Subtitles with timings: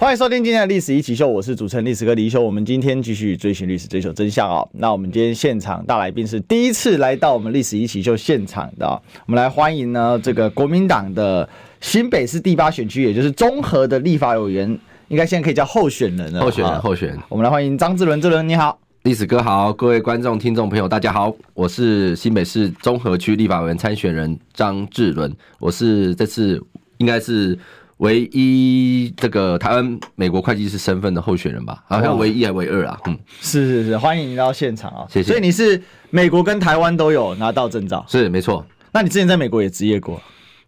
[0.00, 2.40] 欢迎收听今天的历史一起 SHOW，我是主持人历史哥李易修。
[2.40, 4.66] 我们今天继续追寻历史，追求真相哦。
[4.74, 8.88] 那我们今天现场大来宾是第一次来到我们历史一起 SHOW 现场的，
[9.26, 11.48] 我们来欢迎呢这个国民党的
[11.80, 16.42] 新北市第八选区，也就是中和的立法委员，应该现在可以叫候选人了。
[16.42, 17.18] 候选人，候选人。
[17.28, 26.64] 我们来欢迎张志伦，志伦你好，历史哥好，各位观众、听众朋友大家好，我是新北市中和区立法委员参选人张志伦，我是这次
[26.98, 27.58] 应该是。
[27.98, 35.28] 唯一这个台湾美国会计师身份的候选人吧，好像唯一还唯二啊，嗯，是是是，欢迎你到现场啊，谢谢。
[35.28, 35.80] 所以你是
[36.10, 38.64] 美国跟台湾都有拿到证照，是没错。
[38.92, 40.20] 那你之前在美国也执业过？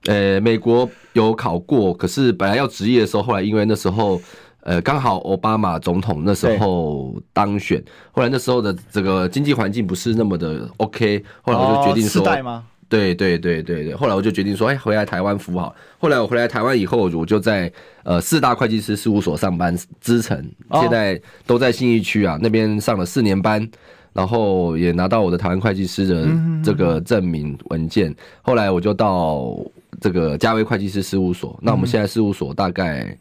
[0.07, 4.21] 呃，美国有考过，可是本来要执业的时候，后来因为那时候
[4.63, 12.27] 呃刚好奥巴马总统那时候当选，后来那时候的这个经济环境不是那么的 OK，后来我就决定说。
[12.27, 15.75] 哦对对对对对，后来我就决定说，哎，回来台湾服务好。
[15.97, 23.67] 后来我回来台湾以后，我就在呃四大会计师事务所上班，资诚，现在都在信义区啊那边上了四年班，
[24.13, 26.29] 然后也拿到我的台湾会计师的
[26.65, 28.15] 这个证明文件。
[28.43, 29.57] 后来我就到
[30.01, 33.17] 这个嘉威会计师事务所，那我们现在事务所大概。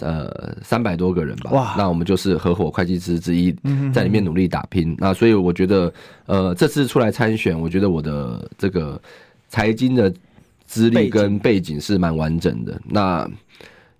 [0.00, 1.50] 呃，三百多个人吧。
[1.52, 3.54] 哇，那我们就是合伙会计师之一，
[3.92, 4.90] 在里面努力打拼。
[4.92, 5.92] 嗯、那所以我觉得，
[6.26, 9.00] 呃，这次出来参选，我觉得我的这个
[9.48, 10.12] 财经的
[10.64, 12.80] 资历跟背景是蛮完整的。
[12.88, 13.28] 那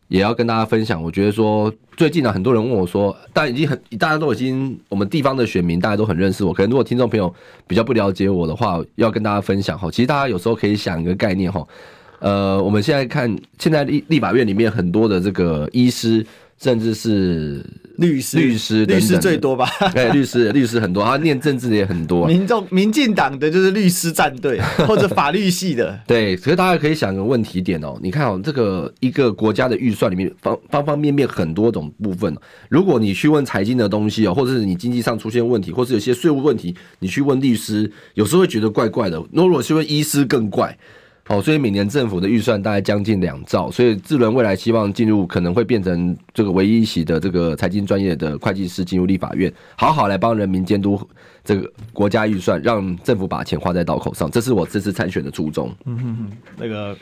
[0.09, 6.55] 也要跟大家分享，我觉得说最近呢，很多人问我说，但已经很大家都已经我们地方的选民大家都很认识我。
[6.55, 7.33] 可能如果听众朋友
[7.67, 9.91] 比较不了解我的话，要跟大家分享哈。
[9.91, 11.67] 其实大家有时候可以想一个概念哈。
[12.23, 16.25] 呃，我们现在看，现在立立法院里面很多的这个医师，
[16.57, 19.69] 甚至是律师、律师、律师最多吧？
[19.93, 22.25] 对， 律师、律师很多，他念政治的也很多。
[22.29, 25.99] 民众、民进党的就是律师战队， 或者法律系的。
[26.07, 32.33] 对，所以大家可以想个问题点哦，你看哦，这个一个国家的预算里面方方方面面很多种部分，
[32.69, 39.21] 如果你去问财经的东西哦，或者是你经济上出现问题，或是有些税务问题，你去问律师，有时候会觉得怪怪的。
[39.33, 40.79] 那如果去问医师更怪。
[41.25, 51.01] 好，所以每年政府的预算大概将近两兆，所以智伦未来希望进入，可能会变成这个唯一一席的这个财经专业的会计师进入立法院，好好来帮人民监督
[51.45, 55.73] 这个国家预算，让政府把钱花在刀口上，这是我这次参选的初衷。
[55.85, 56.97] 嗯哼哼，那个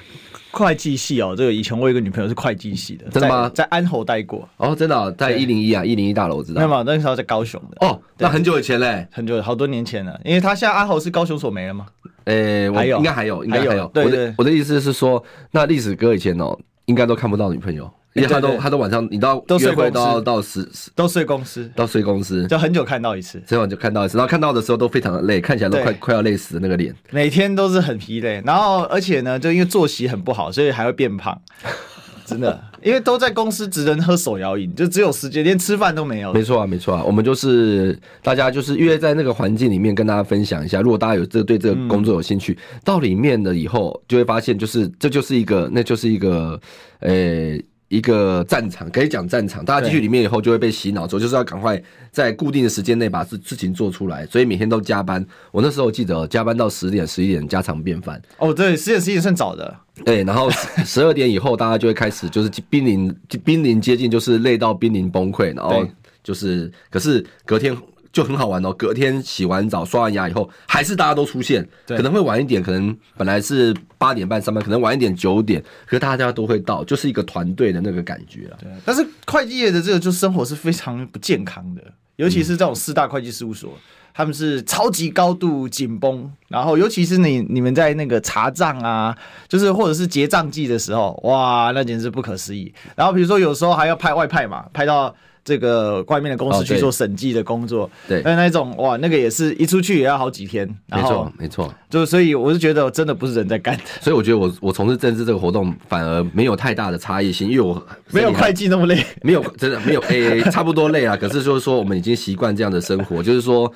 [0.50, 3.48] 会计系哦，这个以前我有一个女朋友是会计系的，真的吗？
[3.50, 4.48] 在，在安侯待过。
[4.56, 6.66] 哦，真的、哦，在一零一啊，一零一大楼我知道。
[6.66, 7.86] 没有，那时候在高雄的。
[7.86, 11.86] 哦，那很久以前嘞，很久好多年前了，因为他现在安侯是高雄所没了吗？
[12.24, 13.70] 诶、欸，我应该还有，应该还有。
[13.70, 13.86] 还有。
[13.88, 31.40] 对，对，对，我的我的意思是说，那历史哥以前哦，应该都看不到女朋友，因为他都他都晚上，你到都睡会都要到十十，都睡公司，都睡公司，就很久看到一次，这晚就看到一次，然后看到的时候都非常的累，看起来都快快要累死的那个脸，每天都是很疲累，然后而且呢，就因为作息很不好，所以还会变胖。
[32.26, 36.32] 真的，因为都在公司，只能喝手摇饮，就只有时间，连吃饭都没有。
[36.32, 40.80] 没错啊，没错啊，我们就是大家就是约在那个环境里面跟大家分享一下。
[40.80, 46.60] 如果大家有这对这个工作有兴趣，嗯、到里面了以后就会发现，就是这就是一个，那就是一个，
[47.00, 47.64] 呃、欸。
[47.90, 49.64] 一个战场，可以讲战场。
[49.64, 51.80] 大家进去里面以后，就会被洗脑，之后就是要赶快
[52.12, 55.26] 在固定的时间内把事事情做出来，所以每天都加班。
[55.50, 58.22] 我那时候记得加班到十点、十一点，家常便饭。
[58.38, 59.76] 哦，对，十点、十一点算早的。
[60.04, 60.48] 对，然后
[60.84, 63.14] 十二点以后，大家就会开始就是濒临
[63.44, 65.84] 濒临接近，就是累到濒临崩溃，然后
[66.22, 67.76] 就是，可是隔天。
[68.12, 78.58] 就很好玩哦，隔天洗完澡、刷完牙以后，还是大家都出现，可能会晚一点，可能本来是八点半上班，可能晚一点九点，可是大家都会到，就是一个团队的那个感觉啊。
[78.60, 81.82] 对，但是会计业的这个就生活是非常不健康的，
[82.16, 83.80] 尤其是这种四大会计事务所，嗯、
[84.12, 89.16] 他们是超级高度紧绷，然后尤其是你你们在那个查账啊，
[89.46, 92.74] 就是或者是结账季的时候，哇，那简直不可思议。
[92.96, 95.14] 然后比如说有时候还要派外派嘛，派到。
[95.50, 113.68] 这个外面的公司去做审计的工作，对，那那种哇，那个也是一出去也要好几天，没错，没错，就所以我是觉得真的不是人在干的，所以我觉得我我从事政治这个活动反而没有太大的差异性，因为我 没有会计那么累，没有真的没有诶、欸，差不多累啊， 可是就是说我们已经习惯这样的生活，就是说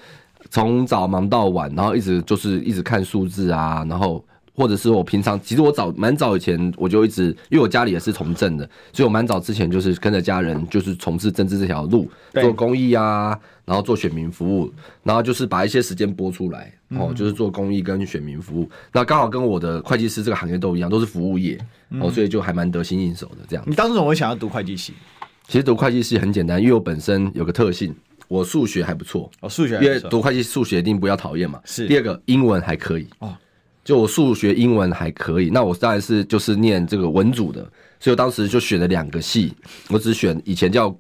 [0.51, 4.25] 从早忙到晚，然后一直就是一直看数字啊，然后。
[4.55, 14.73] 或者是我平常，其实我早蛮早以前我就一直，因为我家里也是从政的，所以我蛮早之前就是跟着家人，就是从事政治这条路，做公益啊，然后做选民服务，
[15.03, 18.71] 然后就是把一些时间拨出来，哦，就是做公益跟选民服务。
[18.93, 21.59] 那刚好跟我的会计师这个行业都一样，都是服务业
[22.01, 23.65] 哦，所以就还蛮得心应手的这样。
[23.67, 24.93] 你当时怎么会想要读会计系？
[25.47, 27.95] 其实读会计系很简单，因为我本身有个特性，
[28.29, 31.61] 我数学还不错哦，数学因为读会计数学一定不要讨厌嘛。
[31.65, 33.37] 是第二个英文还可以哦，
[33.85, 37.61] 就我数学英文还可以，那我当然是就是念这个文组的，
[38.01, 39.55] 所以我当时就选了两个系，
[39.91, 40.97] 我只选以前叫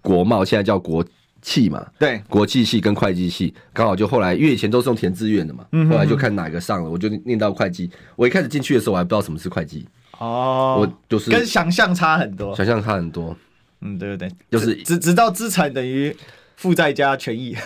[0.00, 1.04] 国贸，现在叫国
[1.42, 7.90] 企嘛，对，国际系跟会计系，刚好就后来因为以前都是用填志愿的嘛，后来就看哪个上了，我就念到会计。
[8.16, 9.86] 我一开始进去的时候我还不知道什么是会计
[10.18, 13.36] 哦，我就是跟想象差很多，想象差很多。
[13.80, 16.16] 嗯，对对对，就是只知道资产等于
[16.56, 17.56] 负债加权益，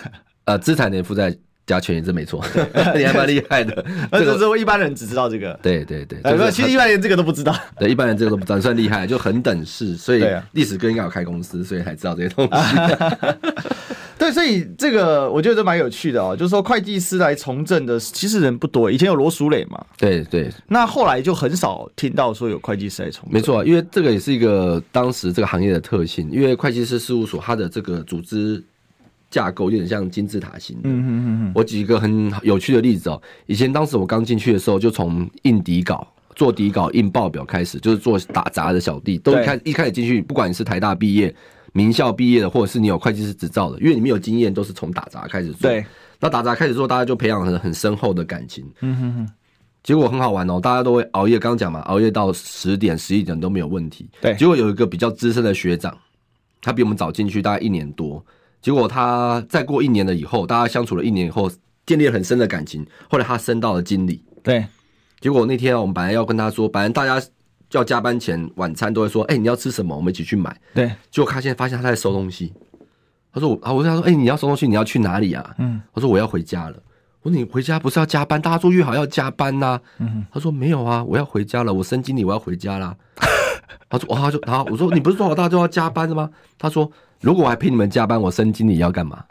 [0.46, 1.36] 呃，资产等于负债
[1.68, 2.42] 加权益，这没错，
[2.96, 3.84] 你还蛮厉害的。
[4.10, 12.50] 这个是我一般人只知道这个，对对对，呃，其实一般人这个都不知道， 对，一般人这个都不知道，算厉害，就很等式，所以历史哥应该有开公司，所以才知道这些东西。
[14.18, 23.32] 对，所以这个我觉得蛮有趣的哦，就是说会计师来从政的其实人不多，以前有罗淑蕾嘛，对对，那后来就很少听到说有会计师来从政。
[23.34, 28.60] 没错，因为这个也是一个当时这个行业的特性，因为会计师事务所它的这个组织
[29.30, 30.82] 架构有点像金字塔型的。
[30.84, 31.52] 嗯嗯嗯。
[31.54, 41.34] 我举一个很有趣的例子哦，以前当时我刚进去的时候，就从印底稿、做底稿、印报表开始，就是做打杂的小弟，都一开一开始进去，不管你是台大毕业。
[41.74, 45.70] 名校毕业的，或者是你有会计师执照的，因为你没有经验，都是从打杂开始做。
[45.70, 45.84] 对，
[46.18, 48.64] 那打杂开始做，大家就培养很很深厚的感情。
[48.80, 49.28] 嗯哼哼。
[49.82, 54.08] 结果很好玩哦，大家都会熬夜，刚刚讲嘛，熬夜到十点、十一点都没有问题。
[54.20, 54.34] 对。
[54.34, 55.96] 结果有一个比较资深的学长，
[56.62, 58.24] 他比我们早进去大概一年多。
[58.60, 61.50] 结果他再过一年了以后，大家相处了一年以后，
[61.86, 62.86] 建立了很深的感情。
[63.08, 64.22] 后来他升到了经理。
[64.42, 64.66] 对。
[65.20, 67.20] 结果那天我们本来要跟他说，本来大家。
[67.72, 69.94] 要加班前晚餐都会说，哎、欸，你要吃什么？
[69.94, 70.58] 我们一起去买。
[70.72, 72.50] 对，结果他现在发现他在收东西。
[73.30, 75.54] 他说我啊，我跟他说，哎、欸，你要收东西，你要去哪里啊？
[75.58, 76.82] 嗯，他说我要回家了。
[77.20, 78.40] 我说你回家不是要加班？
[78.40, 79.80] 大家说约好要加班呐、啊。
[79.98, 81.74] 嗯，他说没有啊，我要回家了。
[81.74, 82.96] 我升经理，我要回家啦。
[83.90, 84.64] 他说，哇，他就好。
[84.70, 86.30] 我说你不是说好大家都要加班的吗？
[86.58, 86.90] 他说。
[87.20, 89.24] 如果我还陪你们加班，我升经理要干嘛？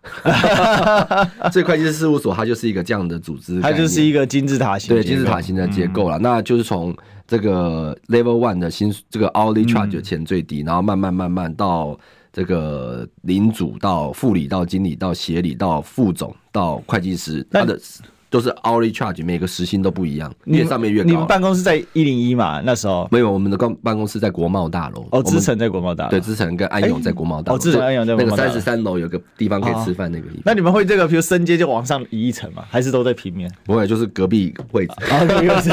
[1.51, 6.18] 这会计师事务所它就是一个这样的组织，它就是一个金字塔型，对金字塔型的结构了。
[6.18, 6.95] 嗯、那就是从
[7.28, 11.98] 这个 level one 的薪这个 hourly charge 钱最低，嗯、然后慢慢慢慢到
[12.34, 17.80] 这个领主到副理到经理到协理到副总到会计师，他的。
[18.29, 21.09] 都是 hourly charge，每个时薪都不一样，越上面越高。
[21.09, 22.62] 你们办公室在一零一嘛？
[22.65, 25.07] 那时候没有，我们的公办公室在国贸大楼。
[25.12, 26.09] 哦，资诚在国贸大楼。
[26.09, 27.56] 对，资诚跟安永在国贸大楼。
[27.56, 28.15] 哦，资诚安永在。
[28.15, 30.44] 那个三十三楼有个地方可以吃饭，那个地方。
[30.45, 32.63] 那你们会这个，比如升阶就往上移一层吗？
[32.69, 33.51] 还是都在平面？
[33.65, 34.94] 不会，就是隔壁位置。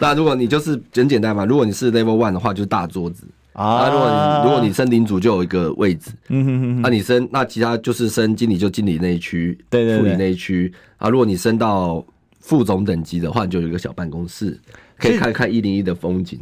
[0.00, 3.24] 那如果你就是很简单嘛，如果你是 level one 的话，就是大桌子。
[3.58, 10.72] 啊，如果你如果你升领主就有一个位置，嗯哼哼，那你升那其他就是升经理就经理那一区，对对，副理那一区。
[10.96, 12.04] 啊，如果你升到
[12.40, 14.56] 副总等级的话，就有一个小办公室，
[14.96, 16.38] 可以看看一零一的风景。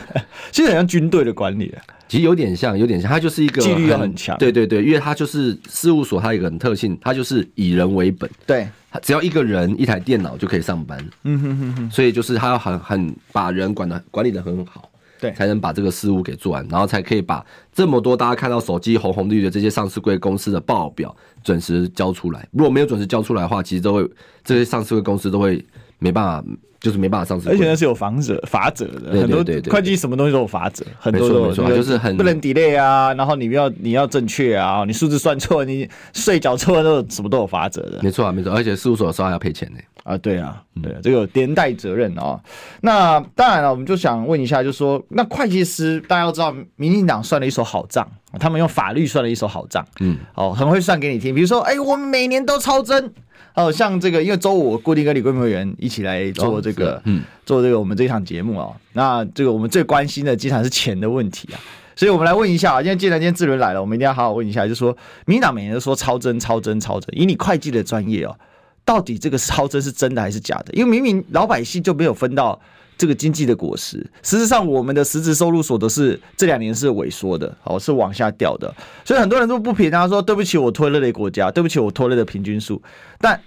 [0.52, 1.74] 其实很像军队的管理，
[2.06, 8.68] 其实有点像，有点像，它就是一个纪律很强，对对对，因为它就是事务所，它有一个很特性，它就是以人为本，对，
[9.00, 14.86] 只要一个人一台电脑就可以上班，嗯哼哼哼，所以就是他要很很把人管的管理的很好。
[15.20, 22.46] 对，才能把这个事务给做完，然后才可以把这么多大家看到手机红红绿绿的这些上市贵公司的报表准时交出来。
[22.52, 24.08] 如果没有准时交出来的话，其实都会
[24.44, 25.64] 这些上市柜公司都会
[25.98, 26.44] 没办法，
[26.80, 27.48] 就是没办法上市。
[27.48, 37.98] 而且那是有法则法则的，很多会计什么东西都有法则，很多都有，就是很不能 delay 啊，然后你要你要正确啊，你数字算错，你税缴错都什么都有法则的。
[38.02, 39.78] 没错啊，没错，而且事务所的时候还要赔钱呢。
[40.04, 42.40] 啊，对啊，对啊，这个有连带责任哦。
[42.80, 48.08] 那当然了，我们就想问一下，就是说，那会计师大家要知道，民进党算了一手好账，
[48.38, 51.34] 他们用法律算了一手好账，嗯，哦，很会算给你听。
[51.34, 53.10] 比如说，哎，我们每年都超增，
[53.54, 58.76] 哦，像这个，因为周五我固定跟李贵美委员一起来做这个，嗯，做这个我们这场节目哦。
[58.92, 61.60] 那这个我们最关心的，经常是钱的问题啊。
[61.96, 68.36] 所以我们来问一下啊，今天既然今天志伦来了，我们一定要好好问一下，就是说，民进党每年都说超增、超增、超增，以你会计的专业哦。
[68.84, 70.72] 到底这个超增是真的还是假的？
[70.72, 72.58] 因为明明老百姓就没有分到
[72.98, 74.04] 这个经济的果实。
[74.22, 78.74] 事实上，我们的实质收入所得是这两年是萎缩的，哦，是往下掉的。
[79.04, 82.82] 所以很多人都不平他，说对不起，我拖累了国家，对不起，我拖累了平均数。
[83.18, 83.40] 但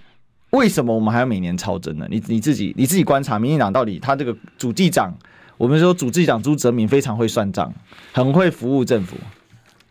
[0.50, 2.06] 为什么我们还要每年超增呢？
[2.10, 5.14] 你你自己你自己观察，民进党到底他这个主计长，
[5.58, 7.72] 我们说主计长朱泽民非常会算账，
[8.12, 9.16] 很会服务政府。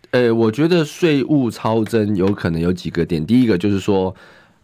[0.10, 4.14] 呃，我觉得税务超增有可能有几个点，第一个就是说。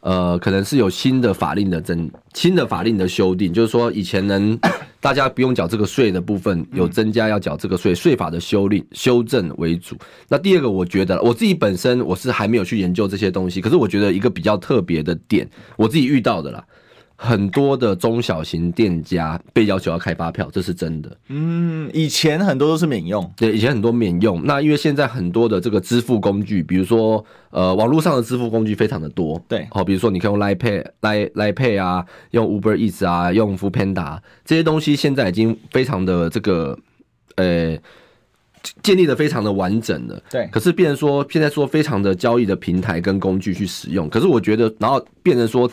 [0.02, 4.58] 呃，可能是有新的法令的增，新的法令的修订，就是说以前能
[5.00, 9.96] 大家不用缴这个税的部分，有增加要缴这个税，税法的修订修正为主。
[10.28, 16.66] 那第二个，我觉得我自己本身我是还没有去研究这些东西，可是我觉得一个比较特别的点，我自己遇到的啦。
[17.20, 21.18] 很多的中小型店家被要求要开发票，这是真的。
[21.30, 23.30] 嗯，以前很多都是免用。
[23.36, 24.46] 对，以前很多免用。
[24.46, 29.44] 那因为现在很多的这个支付工具，比如说呃，网络上的支付工具非常的多。
[29.48, 36.78] 对，好，比如说你可以用 Line Pay、Line Line Pay 啊，用 Uber Eats 啊，用 Foodpanda 这些东西，现在已经非常的这个
[37.38, 37.76] 呃
[38.84, 40.22] 建立的非常的完整了。
[40.30, 40.48] 对。
[40.52, 45.68] 可是变成说现在说非常的交易的平台跟工具去使用，可是我觉得，然后变成说。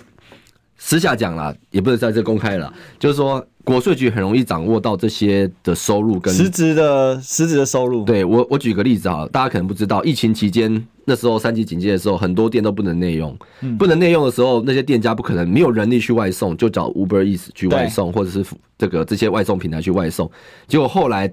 [0.76, 2.72] 私下讲啦，也不能在这公开了。
[2.98, 8.04] 就是说，国税局很容易掌握到这些的收入跟实质的实质的收入。
[8.04, 13.34] 对，我，我举个例子啊，大家可能不知道，疫情期间那时候三级警戒的时候，很多店都不能内用。
[13.78, 18.44] 不能内用的时候，那些店家不可能没有人力去外送，就找 Uber Eats 去外送，或者是
[18.76, 20.30] 这个这些外送平台去外送。
[20.66, 21.32] 结果后来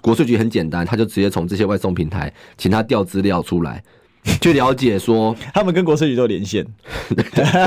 [0.00, 3.82] 国税局很简单，他就直接从这些外送平台请他调资料出来。
[4.40, 6.64] 去了解说， 他们跟国税局都有连线，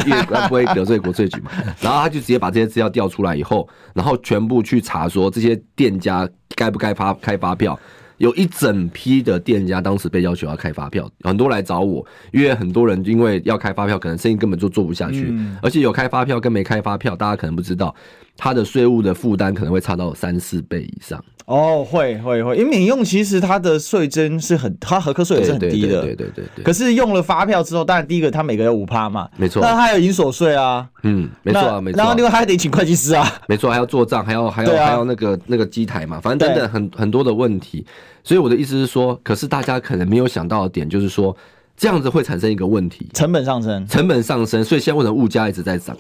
[0.05, 1.51] 因为不会得罪国税局嘛。
[1.81, 7.77] 然后他就直接把这些资料调出来以后，然后全部去查说这些店家该不该发开发票。
[8.17, 17.95] 有一整批的店家当时被要求要开发票，很多来找我，因为很多人因为要开发票，可能生意根本就做不下去，而且有开发票跟没开发票，大家可能不知道，
[18.37, 21.23] 他的税务的负担可能会差到三四倍以上。
[21.45, 26.63] 哦，会会会，因为民用其实它的税征是很，它核课税也是很低的，对对对对对。
[26.63, 29.61] 可是用了发票之后，当然第一个它每个有五趴嘛，没错。
[29.61, 31.97] 那还有营所税啊，嗯，没错啊，没错。
[31.97, 37.85] 然后另外还得请会计师啊，没错，还要做账，还要还要还要那个那个机台嘛，反正等等很很多的问题。
[38.23, 41.35] 所以我的意思是说，可是大家可能没有想到的点就是说，
[41.75, 45.97] 这样子会产生一个问题，成本上升，成本上升，所以现在为什么物价一直在涨？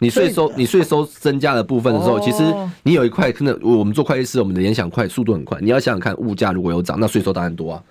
[0.00, 2.42] 你税收你税收增加的部分的时候，其实
[2.84, 5.58] 你有一块可能我们做会计师，我们的联想快，速度很快。
[5.60, 7.82] 你要想想看，物价如果有涨，那税收当然多啊。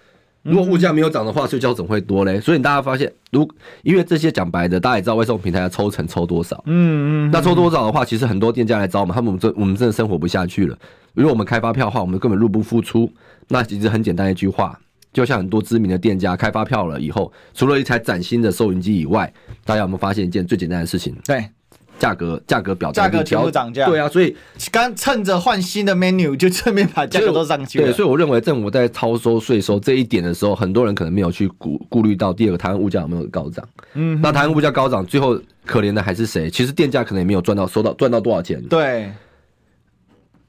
[0.43, 2.39] 如果物价没有涨的话，税收怎么会多嘞？
[2.39, 3.45] 所以大家发现，如
[3.83, 10.77] 因为这些讲白的，大家也知道外送平台要抽成抽多少，嗯嗯，那抽多少的话，其实很多店家来找我们，他们这我们真的生活不下去了。
[11.13, 13.11] 如果我们开发票的话，我们根本入不敷出。
[13.49, 14.79] 那其实很简单一句话，
[15.11, 19.33] 就像很多知名的店家开发票了以后，除了一台崭新的收银机以外，
[19.65, 21.13] 大家有没有发现一件最简单的事情？
[21.25, 21.43] 对。
[21.99, 24.35] 价格价格表价格全部涨价，对啊，所以
[24.71, 27.85] 刚趁着换新的 menu 就顺便把价格都上去了。
[27.85, 33.67] 对，所以我认为政府在超收税收这一点的时候，很多人可能没有去顾顾虑到第二个台湾物价有没有高涨。
[33.93, 36.49] 嗯，那台湾物价高涨，最后可怜的还是谁？
[36.49, 38.61] 其实店家可能也没有赚到收到赚到多少钱。
[38.63, 39.11] 对，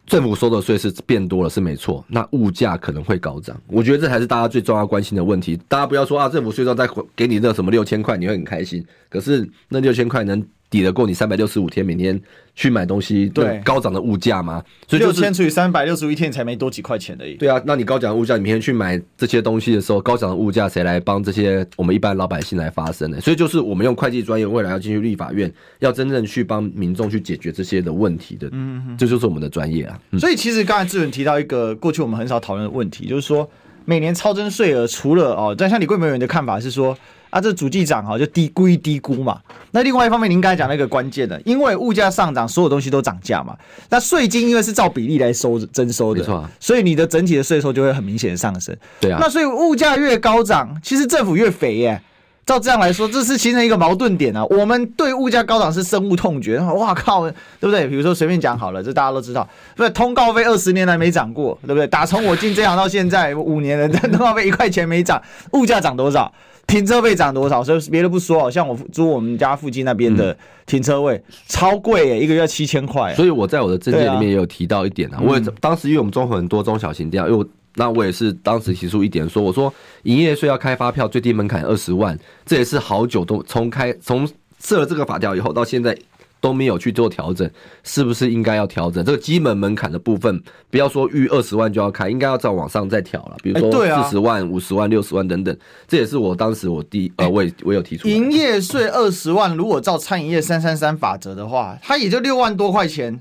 [0.07, 3.59] 政府收的税是变多了是没错，那物价可能会高涨。
[3.67, 5.59] 我觉得这才是大家最重要关心的问题。
[5.69, 8.85] 大家不要说啊，政府税收再给你那什么六千块，你会很开心。
[9.11, 12.21] 可是那六千块能抵得过你三百六十五天每天
[12.55, 14.63] 去买东西对高涨的物价吗？
[14.87, 17.35] 所以六千除以三百六十五一天才没多几块钱而已。
[17.35, 23.19] 对啊，那你高涨的物价，你每天去买这些东西的时候，高涨的物价谁来帮这些我们一般老百姓来发声呢？
[23.21, 29.99] 所以就是我们用会计专业，未来要进去立法院，要真正去帮民众去解决这些的问题的，嗯，这就是我们的专业啊。
[30.19, 33.49] 所以其实刚才志远提到一个过去我们很少讨论的问题，就是说
[33.87, 36.95] 每年超征税额，除了哦，但像李贵美人的看法是说。
[37.31, 39.41] 啊，这主计长哈就低估一低估嘛。
[39.71, 43.57] 那另外一方面，您刚才讲那个关键的，因为物价上涨，所有东西都涨价嘛。
[43.91, 48.77] 那税金因为是照比例来收征收的，没错，所以你的整体的税收就会很明显的上升。
[49.01, 49.19] 对啊。
[49.21, 52.01] 那所以物价越高涨，其实政府越肥耶。
[52.47, 54.43] 照这样来说，这是形成一个矛盾点啊。
[54.47, 57.87] 我们对物价高涨是深恶痛绝，哇靠，对不对？
[57.87, 61.87] 比如说随便讲好了，这大家都知道，不是通告费二十年来没涨过，对不对？
[61.87, 66.33] 打从我进这行到现在五年了， 通告费一块钱没涨，物价涨多少？
[66.69, 67.65] 停车费涨多少？
[67.65, 73.13] 所以别的不说，像我租我们家附近那边的停车位、嗯、超贵耶，一个月七千块。
[73.15, 77.45] 所以我在我的证件里面也有提到一点啊，啊我也当时因为我们中和很多中小型店，因为我
[77.75, 79.73] 那我也是当时提出一点说，我说
[80.05, 84.29] 营业税要开发票最低门槛二十万，这也是好久都从开从
[84.61, 85.97] 设了这个法条以后到现在。
[86.41, 87.51] 都没有去做调整，
[87.83, 90.43] 是不是应该要调整这个基本门槛的部分？
[90.71, 93.37] 不要说预二十万就要开，应该要再往上再调了。
[93.43, 98.07] 比如说四十万、五十万、六十万等等，这也是我当时我第呃，我也我有提出。
[98.07, 103.21] 营业税二十万，如果照餐饮业三三三法则的话，它也就六万多块钱，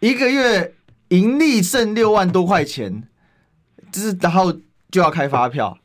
[0.00, 0.74] 一个月
[1.08, 3.02] 盈利剩六万多块钱，
[3.92, 4.52] 就是然后
[4.90, 5.76] 就要开发票。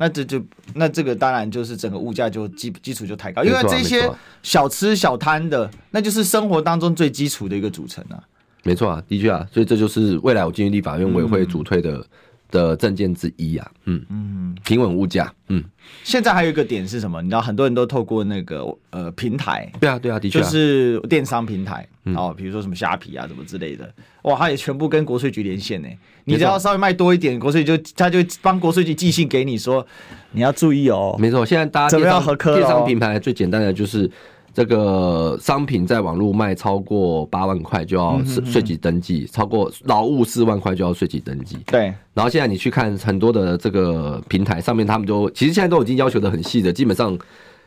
[0.00, 0.40] 那这就
[0.74, 4.08] 那这个当然就是整个物价就基基础就抬高，因为这些
[4.44, 8.22] 小吃小摊的，那就是生活当中最基础的一个组成啊。
[8.62, 12.04] 没错啊，的确啊，所以这就是未来我进入立法院委会主推的
[12.50, 15.62] 的证件之一啊，嗯嗯，平稳物价，嗯，
[16.02, 17.20] 现在还有一个点是什么？
[17.22, 25.88] 你知道很多人都透过那个呃平台，对啊对啊，的确、啊、就是电商平台，哦，比如说什么虾皮啊什么之类的，哇，他也全部跟国税局连线呢。
[26.24, 29.86] 你只要稍微卖多一点，国税就他就帮国税局寄信给你说，
[30.32, 31.16] 你要注意哦。
[31.18, 32.54] 没错，现在大家怎么样合科？
[32.56, 34.10] 电商平台最简单的就是。
[34.58, 41.56] 这个商品在网络卖超过八万块就要税税籍登记，超过劳务四万块就要税籍登记。
[41.66, 47.16] 对，然后现在你去看很多的这个平台上面，他们都其实现在都已经要求的很细的，基本上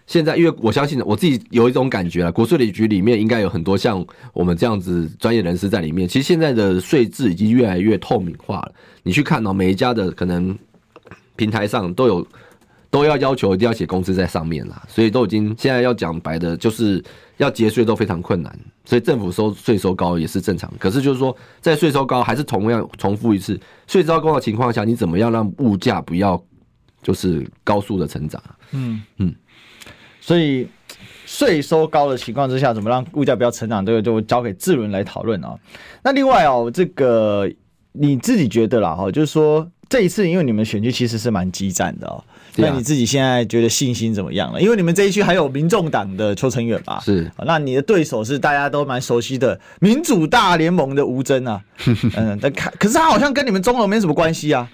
[0.05, 6.05] 现在因为我相信我自己有一种感觉啊，国税局里面应该有很多像我们这样子专业人士在里面。
[6.05, 10.53] 其实现在的税制已经越来越透明化了，你去看哦，每一家的可能
[11.37, 12.27] 平台上都有。
[12.91, 17.01] 都要要求一定要写工资在上面啦，所以都已经现在要讲白的，就是
[17.37, 20.69] 要节税都非常困难，所以政府收税收高也是正常。
[20.77, 23.57] 可是就是说，在税收高还是同样重复一次，
[23.87, 26.43] 税收高的情况下，你怎么样让物价不要
[27.01, 28.43] 就是高速的成长？
[28.71, 29.33] 嗯嗯，
[30.19, 30.67] 所以
[31.25, 35.57] 税收高的情况之下，怎么让物价不要成长，这个就交给智伦来讨论啊。
[36.03, 37.49] 那另外哦，这个
[37.93, 42.21] 你自己觉得啦哈，就是说这一次因为你们选举其实是蛮激战的哦。
[42.57, 44.61] 那你自己现在觉得信心怎么样了？
[44.61, 46.99] 因为你们这一区还有民众党的邱成远吧？
[47.03, 51.61] 是，那你的对手是大家都蛮熟悉的民主大联盟的吴峥啊。
[52.15, 54.69] 嗯，但看，可是他好像跟你们中和没什么关系啊。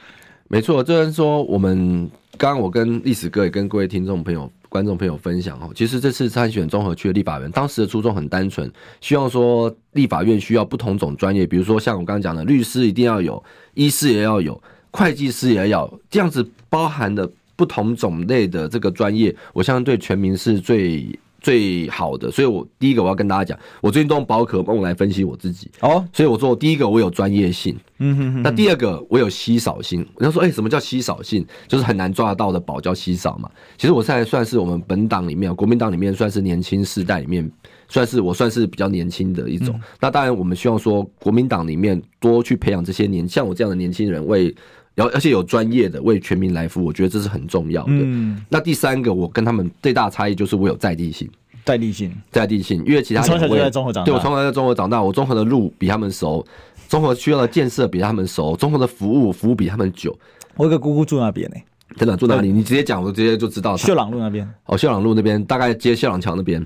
[0.47, 13.43] 没错，就是说我们刚刚我跟历史哥也跟各位听众朋友、观众朋友分享哦，其实这次参选综合区的立法院，当时的初衷很单纯，希望说立法院需要不同种专业，比如说像我刚刚讲的律师一定要有，
[13.75, 17.29] 医师也要有，会计师也要，这样子包含的。
[17.57, 21.07] 不同种类的这个专业，我相信对全民是最
[21.41, 22.31] 最好的。
[22.31, 25.69] 所以，我第一个我要跟大家讲，我最近都用宝可梦来分析我自己。
[25.81, 28.41] 哦，所以我说，第一个我有专业性，嗯哼哼。
[28.43, 29.99] 那第二个我有稀少性。
[30.19, 31.45] 人家说，哎，什么叫稀少性？
[31.67, 33.49] 就是很难抓得到的宝叫稀少嘛。
[33.77, 37.49] 其实我现在算是我们本党里面，国民党里面算是年轻世代里面，
[37.87, 39.79] 算是我算是比较年轻的一种。
[39.99, 44.53] 那当然，我们希望说国民党里面多去培养这些年像我这样的年轻人为。
[44.97, 47.91] 然后，而且有专业的为全民来服务，我觉得这是很重要的。
[47.91, 51.29] 嗯，那第三个，我跟他们最大差异就是我有在地性，
[51.63, 52.83] 在地性，在地性。
[52.83, 56.43] 因为其他从小就在中和长大，对，我从小在中和长大，我中和的路比他们熟，
[56.89, 60.17] 中和需要的建设比他们熟，中和的服务服务比他们久。
[60.55, 61.57] 我有个姑姑住那边呢，
[61.95, 62.51] 真的住哪里？
[62.51, 63.77] 你直接讲，我直接就知道。
[63.77, 66.65] 秀朗路那边，哦，秀朗路那边大概接秀朗桥那边，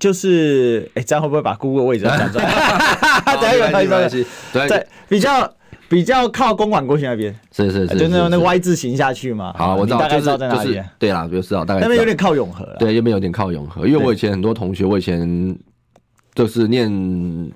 [0.00, 2.48] 就是哎，这样会不会把姑姑的位置讲出来？
[3.28, 5.52] 没关系，没关系，对，比较。
[5.88, 9.54] 比较靠公馆过去那边，是是是，就那种那个 Y 字形下去嘛。
[9.56, 10.80] 好，我知道，大概知道在哪里。
[10.98, 11.80] 对啦，就知道大概。
[11.80, 12.76] 那边有点靠永和了。
[12.78, 15.56] 对，那边有点靠永和，因为我以前很多同学，我以前
[16.34, 16.90] 就是念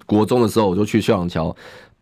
[0.06, 1.54] 国中的时候，我就去秀朗桥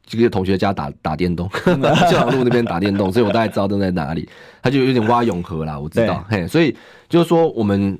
[0.06, 1.50] 这个同学家打打电动，
[2.10, 4.28] 秀朗路那边打电动，所以我大概知道都在哪里。
[4.62, 6.24] 他就有点挖永和啦，我知道。
[6.28, 6.74] 嘿，所以
[7.08, 7.98] 就是说我们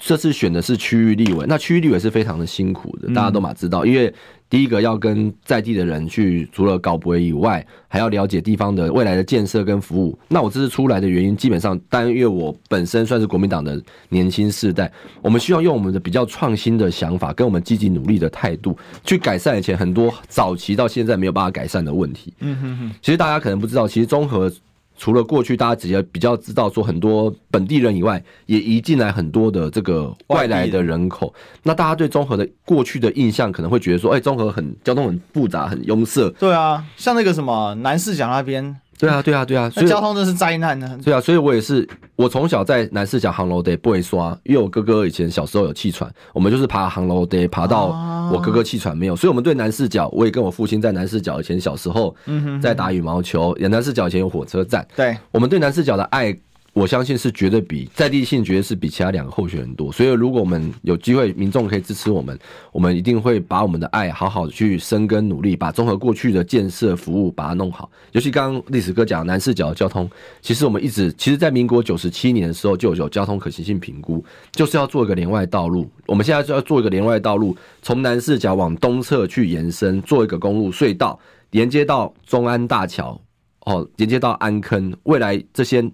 [0.00, 4.12] 这次选的是区域立委，那区域立委是非常的辛苦的，大家都嘛知道，因为。
[4.50, 10.18] 第一个要跟在地的人去，除了搞博以外，还要了解地方的未来的建设跟服务。
[10.26, 14.90] 那我这次出来的原因，基本上，但因为我本身算是国民党的年轻世代，
[15.22, 22.34] 我们需要用我们的比较创新的想法，跟我们积极努力的态度，去改善以前很多早期到现在没有办法改善的问题。
[22.40, 22.90] 嗯哼哼。
[23.00, 24.52] 其实大家可能不知道，其实中和。
[25.00, 31.32] 除了过去大家直接比较知道说很多本地人以外，也移进来很多的这个外来的人口。
[31.62, 36.28] 那大家对综合的过去的印象可能会觉得说，哎，综合很交通很复杂，很拥塞。
[36.38, 38.76] 对啊，像那个什么南市角那边。
[38.98, 40.98] 对啊，对啊，对啊，所以交通真是灾难呢。
[41.02, 41.88] 对啊，所以我也是，
[42.20, 47.86] 我从小在南四角航楼得不会刷，因为我哥哥以前小时候有气喘，我们就是爬航楼得爬到
[48.30, 52.14] 我哥哥气喘没有，所以我们对南四角，我也跟我父亲在南四角以前小时候
[52.60, 56.36] 在打羽毛球，也南四角以前有火车站，对，我们对南四角的爱。
[56.72, 59.90] 我相信是绝对比在地性，绝对是比其他两个候选人多。
[59.90, 62.38] 所以，如果我们有机会，民众可以支持我们，
[62.70, 67.90] 我们一定会把我们的爱好好的去深耕努力，把综合过去的建设服务把它弄好。
[68.12, 70.08] 尤其刚刚历史哥讲南势角的交通，
[70.40, 75.90] 其实我们一直其实，在民国九十七年的时候就有交通可行性评估，就是要做一个连外道路。
[76.06, 81.18] 我们现在就要做一个连外道路，从南势角往东侧去延伸，做一个公路隧道，
[81.50, 83.20] 连接到中安大桥，
[83.66, 85.84] 哦，连接到安坑，未来这些。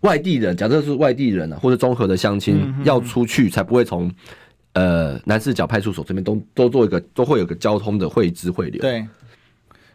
[0.00, 4.10] 外地人，假设是外地人啊，或者综合的相亲要出去，才不会从
[4.72, 8.80] 呃南势角派出所这边都都做一个，都会有个交通的汇知汇流。
[8.80, 9.06] 对，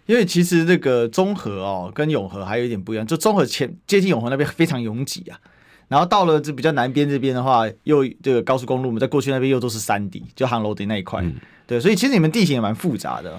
[0.05, 5.39] 因为其实这个综合哦，跟永和还有一点不一样，就综合前接近永和那边非常拥挤啊，
[5.87, 11.21] 然后到了这比较南边这边的话，又这个高速公路，我们在过去那边又都是山底，就航楼的那一块。
[11.23, 11.33] 嗯、
[11.65, 13.33] 对，所以其实你们地形也蛮复杂的。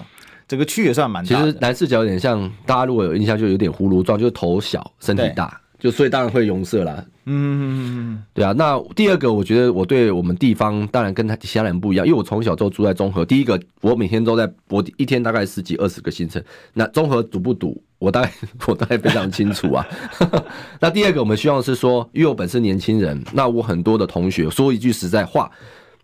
[0.47, 1.27] 整个区也算蛮大。
[1.27, 7.05] 其实南四角有点像大家如果有印象，就有点葫芦状，就是头小身体大，就所以当然会拥塞啦。
[7.29, 8.53] 嗯对啊。
[8.57, 13.25] 那第二个，我觉得我对我们地方当然跟他其他人不一样，因为我从小就住在中和。
[13.25, 16.41] 第一个，我每天都在，我一天大概十几二十个行程。
[16.73, 17.81] 那中和堵不堵？
[17.99, 18.31] 我大概
[18.65, 19.85] 我大概非常清楚啊。
[20.79, 25.51] 那第二个，我们希望是说，因为我本身年轻人，那我很多的同学说一句实在话，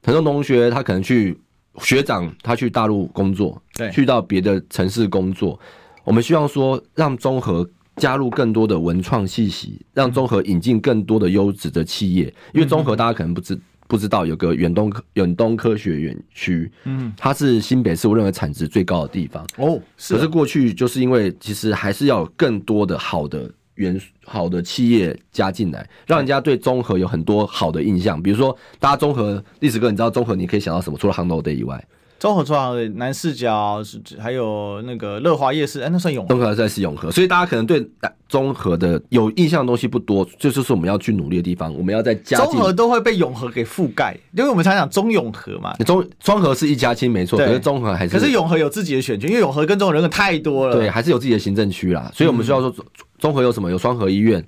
[0.03, 1.39] 很多同学他可能去
[1.79, 5.57] 学长，他去大陆工作，对，去到别的城市工作。
[6.03, 7.67] 我们希望说，让中和。
[7.97, 12.33] 加入更多的文创气息，让综合引进更多的优质的企业。
[12.53, 19.79] 因为综合大家可能不知不知道，有个远东远东科学园区，嗯，它是新北市我认为产值最高的地方哦。
[20.09, 28.21] 可是过去就是因为其实还是要有更多的好的元好的企业加进来，让人家对综合有很多好的印象。
[28.21, 30.97] 比如说，大家综合历史哥，你知道综合你可以想到什么？
[30.97, 31.85] 除了 Honda Day 以外。
[32.23, 36.29] 中和创的南视角是指还有那个乐华夜市，哎，那算永和。
[36.29, 37.85] 中和在是永和，所以大家可能对
[38.29, 41.75] 中和的有印象的东西不多，这就是我们要去努力的地方。
[41.77, 45.73] 我们要在加中和都会被永和给覆盖，因为我们常讲中永和嘛。
[45.85, 52.09] 中中和是一家亲没错，可是中和还是可是永和有自己的选区，因为永和跟中和人口太多了，对，还是有自己的行政区啦。
[52.13, 52.73] 所以我们需要说
[53.19, 53.69] 中和有什么？
[53.69, 54.41] 有双河医院，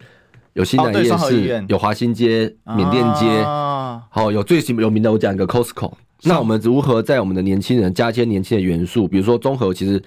[0.53, 5.91] 有新南夜市，哦、有华新街、缅甸街，好、哦，有最有名的我讲一个 Costco。
[6.23, 9.07] 那我们如何在我们的年轻人加一些年轻的元素？
[9.07, 10.01] 比如说综合，其实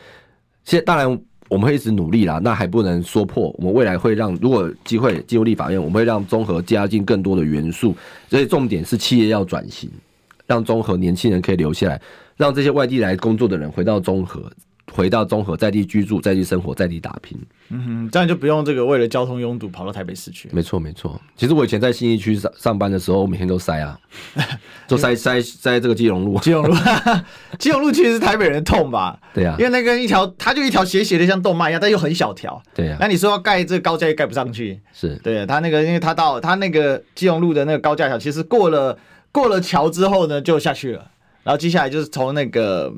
[0.65, 3.55] 现当然我们会一直努力啦，那还不能说破。
[3.59, 7.95] 我们未来会让，如果机会进入立法院，我们会让综合加进更多的元素。
[8.29, 9.89] 所以重点是企业要转型，
[10.47, 12.01] 让综合年轻人可以留下来，
[12.37, 14.51] 让这些外地来工作的人回到综合。
[14.93, 17.39] 回到综合，在地居住，在地生活，在地打拼。
[17.71, 20.49] 嗯哼，这样就不用这个为了交通拥堵跑到台北市去。
[20.53, 21.21] 没错，没错。
[21.37, 23.99] 其实我以前在信义区上上班的时候，我每天都塞啊，
[24.89, 26.39] 都塞塞塞这个基隆路。
[26.41, 26.75] 基隆路，
[27.59, 29.19] 基隆路其实是台北人的痛吧？
[29.35, 32.61] 对呀、啊，因为那个一条，它就一条斜斜的，像动脉一样，但又很小条。
[32.75, 32.99] 对呀、啊。
[33.01, 34.81] 那你说要盖这个高架又盖不上去。
[34.95, 35.15] 是。
[35.23, 38.99] 对，它那个，因为它到它那个基隆路的那个高架桥，其实过了
[39.31, 41.11] 过了桥之后呢，就下去了。
[41.45, 42.93] 然后接下来就是从那个。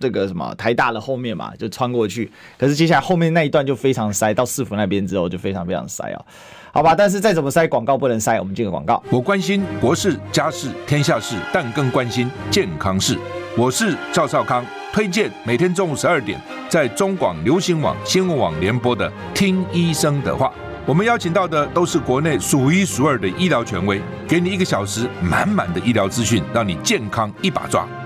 [0.00, 2.30] 这个什么台大的后面嘛，就穿过去。
[2.58, 6.24] 可是接下来后面那一段就非常塞，到市府那边之后就非常非常塞啊。
[6.72, 8.38] 好吧，但是再怎么塞，广告不能塞。
[8.40, 9.02] 我们进个广告。
[9.10, 13.18] 我关心国事、家事、天下事，但更关心健康事。
[13.58, 20.46] 我是赵少康，推荐每天中午十二点在中广流行网新闻网联播的《听医生的话》。
[20.86, 27.86] 我们邀请到的都是国内数一数二的医疗权威，给你一个小时满满的医疗资讯，让你健康一把抓。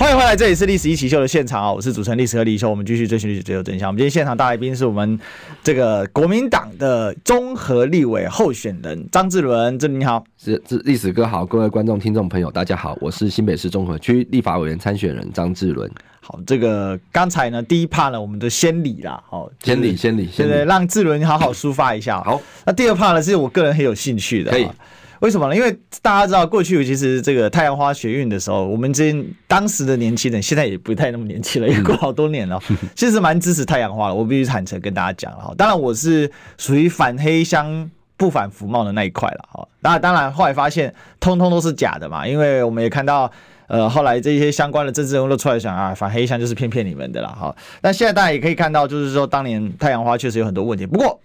[0.00, 1.70] 欢迎回来，这里是历史一起秀的现场啊！
[1.70, 3.90] 我是主持人历史和李易修，我们继续追寻历史，追求真相。
[3.90, 5.20] 我们今天现场大来宾是我们
[5.62, 15.90] 这个国民党的综合立委候选人张志伦，志伦你好，是历史哥好，各位观众听众朋友大家好，我是新北市综合区立法委员参选人张志伦。
[16.22, 22.22] 好，这个刚才呢第一 part 呢，我们的先礼啦，好，先礼先礼，对对，让志伦好好抒发一下。
[22.22, 24.66] 好，那第二 part 呢是我个人很有兴趣的，可以。
[25.20, 25.54] 为什么呢？
[25.54, 29.14] 因为大家知道，过去其实这个太阳花学运的时候，我们这
[29.46, 32.58] 当时的年轻人，现在也不太那么年轻了，也过好多年了，
[32.96, 34.14] 其实蛮支持太阳花的。
[34.14, 35.54] 我必须坦诚跟大家讲了哈。
[35.58, 39.68] 当然，我是属于反黑箱不反服贸的那一块了哈。
[39.82, 42.26] 当然，当然后来发现，通通都是假的嘛。
[42.26, 43.30] 因为我们也看到，
[43.66, 47.54] 呃，后来这些相关的政治人物都出来讲啊，反黑箱就是骗骗你们的了哈。
[47.82, 51.20] 那现在大家也可以看到，就是说当年太阳花确实有很多问题，不过。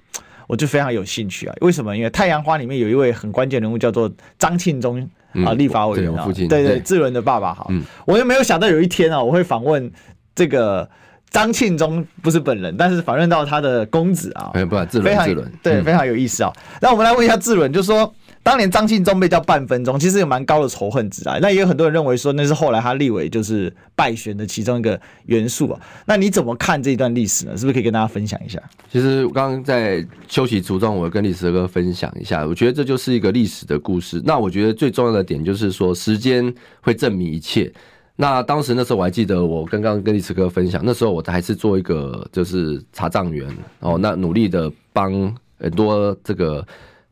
[0.48, 1.56] 我就非常有兴趣啊！
[1.62, 1.96] 为什么？
[1.96, 5.02] 因为太阳花里面有一位很关键人物，叫做张庆忠
[5.46, 7.68] 啊，立法委员啊，对对，志伦的爸爸哈。
[8.06, 9.92] 我又没有想到有一天啊，我会访问
[10.34, 10.90] 这个
[11.30, 16.52] 张庆忠，不是本人，但是访问到他的公子啊，没有办法，智伦，志伦，对，非常有意思啊。
[16.82, 18.14] 那我们来问一下志伦，就说。
[18.46, 21.40] 当年张庆忠被叫半分钟，其实有蛮高的仇恨值啊。
[21.42, 25.82] 那也有很多人认为说，那是后来他立委就是败选的其中一个元素啊。
[26.06, 27.58] 那你怎么看这一段历史呢？
[27.58, 28.62] 是不是可以跟大家分享一下？
[28.92, 34.22] 其实我刚刚在休息途中，我跟历史哥分享一下，我觉得这就是一个历史的故事。
[34.24, 37.74] 那我觉得最重要的点就是说，时间会证明一切。
[38.16, 46.64] 那当时那时候我还记得，我刚刚跟历史哥分享，那时候我还是做一个就是查账员哦，那努力的帮很多这个。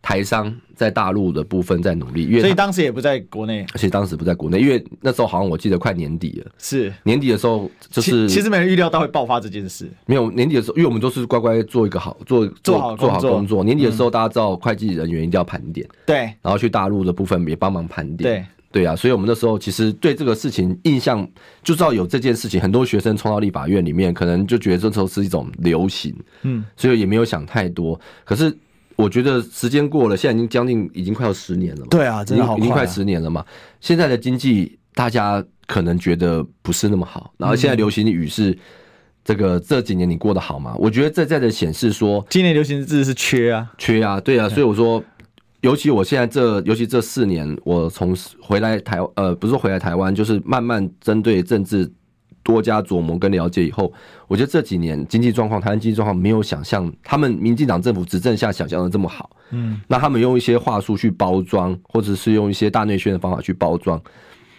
[0.03, 6.93] 台商在大陆的部分在努力，因为所以当时也不在国内，而且当时不在国内，因为那时候好像我记得快年底了，是。
[7.03, 18.45] 年底的时候就是其实没人预料到会爆发这件事，没有年底的时候，因为我们都是乖乖做一个好做做好做好工作，年底的时候大家知道会计人员一定要盘点，对，然后去大陆的部分也帮忙盘点，对。
[18.73, 21.25] 对啊，所以我们那时候其实对这个事情印象
[21.63, 28.53] 就知道有这件事情，很多学生冲到立法院里面，可能就觉得这时候是一种流行，嗯，所以也没有想太多，可是。
[28.95, 31.87] 我觉得时间过了，现在已经将近，已经快要十年了嘛。
[31.89, 33.45] 对啊，真的好快啊，已经快十年了嘛。
[33.79, 37.33] 现在的经济，大家可能觉得不是那么好。
[37.37, 38.57] 然后现在流行语是
[39.23, 40.75] 这个这几年你过得好吗？
[40.77, 44.47] 我觉得这在的显示说，今年流行的字是缺啊，缺啊，对啊。
[44.47, 45.03] 所以我说，
[45.61, 51.91] 尤其我现在这，尤其这四年，我从回来台呃，不是回来台湾，就是慢慢针对政治。
[52.43, 53.91] 多加琢磨跟了解以后，
[54.27, 59.29] 我觉得这几年经济状况，台湾经济状况没有想象他们民进党政府执政下想象的这么好。
[59.51, 64.01] 嗯，那他们用一些话术去包装，或者是用一些大内宣的方法去包装，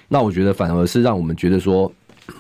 [0.09, 1.92] 那我觉得反而是让我们觉得说，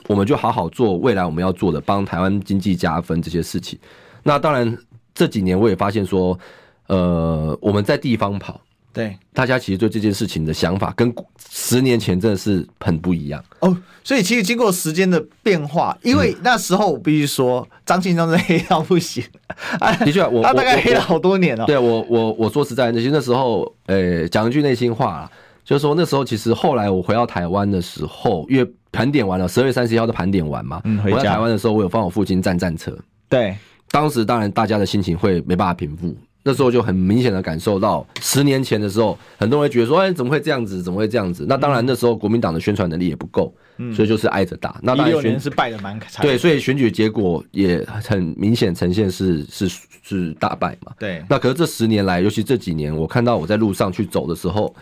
[0.08, 3.78] 我们就好好做未来我们要做的，帮台湾经济加分这些事情。
[4.22, 4.76] 那当然
[5.14, 6.38] 这几年我也发现说，
[6.86, 8.60] 呃，我们在地方跑。
[8.94, 11.12] 对，大家其实对这件事情的想法跟
[11.50, 13.76] 十年前真的是很不一样哦。
[14.04, 19.24] 所以其实经过时间的变化，因为那时候我必须说张庆忠是黑到不行，
[20.04, 21.66] 的确，我他大概黑了好多年了。
[21.66, 25.30] 对我，我我说实在的，其实那时候，呃，讲一句内心话啦，
[25.64, 32.96] 就是说那时候其实后来我回到台湾的时候，因为盘点完了，十二月三十一号的盘点完嘛，嗯，回到台湾的时候，我有帮我父亲站战车。
[33.28, 33.56] 对，
[33.90, 36.14] 当时当然大家的心情会没办法平复。
[36.46, 40.82] 那时候就很明显的感受到，十年前的时候，很多人会觉得说，哎，怎么会这样子？
[40.82, 41.46] 怎么会这样子？
[41.48, 43.52] 那当然，那时候国民党的宣传能力也不够，
[43.94, 44.78] 所以就是挨着打。
[44.82, 46.22] 那当然，选是败的蛮惨。
[46.22, 49.66] 对，所以选举结果也很明显呈现是是
[50.02, 50.92] 是大败嘛。
[50.98, 51.24] 对。
[51.30, 54.74] 那可是这十年来，尤其这几年，我看到我在路上去走的时候，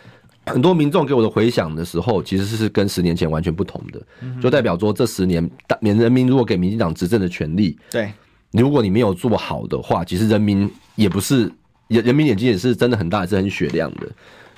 [0.47, 4.03] 很多民众给我的回响的时候，其实是跟十年前完全不同的，
[4.43, 5.49] 就代表说这十年，
[5.81, 8.11] 免人民如果给民进党执政的权利，对。
[8.51, 11.51] 如果你没有做好的话，其实人民也不是，
[11.89, 14.07] 人人民眼睛也是真的很大，也是很雪亮的。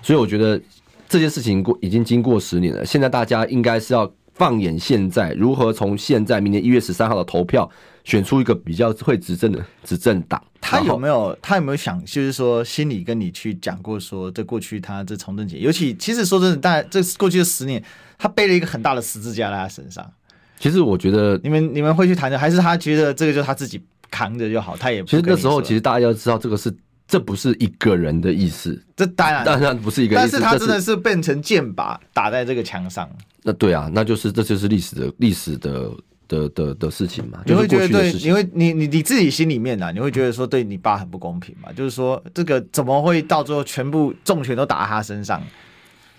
[0.03, 0.61] 所以我觉得
[1.09, 7.71] 这件事情过已经经过十年了，现在大家应该是要放眼现在，如何从现在明年一月十三号的投票
[8.03, 10.43] 选出一个比较会执政的执政党。
[10.61, 17.83] 他有没有他有没有想，就是说心里跟你去讲过说，这过去他这从政节，尤其其实说真的，大这过去的十年，
[18.19, 20.11] 他背了一个很大的十字架在他身上。
[20.59, 23.83] 其实我觉得，你们你们会去谈的，还是他觉得这个就是他自己
[24.15, 25.09] 扛着就好，他也不。
[25.09, 26.73] 其实那时候，其实大家要知道，这个是
[27.09, 33.11] 这不是一个人的意思，这当然当然不是一个人，但是他真的是变成箭靶打在这个墙上。
[33.43, 35.91] 那对啊，那就是这就是历史的历史的
[36.29, 37.41] 的的的事情嘛。
[37.45, 41.73] 你会觉得对，你会你你你自己心里面啊，你会觉得说对你爸很不公平嘛？
[41.73, 45.43] 就是说这个怎么会到最后全部重拳都打在他身上？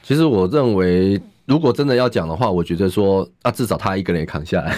[0.04, 1.22] 其实我认为。
[1.48, 4.76] 如果真的要讲的话，我觉得说啊，至少他一个人也扛下来。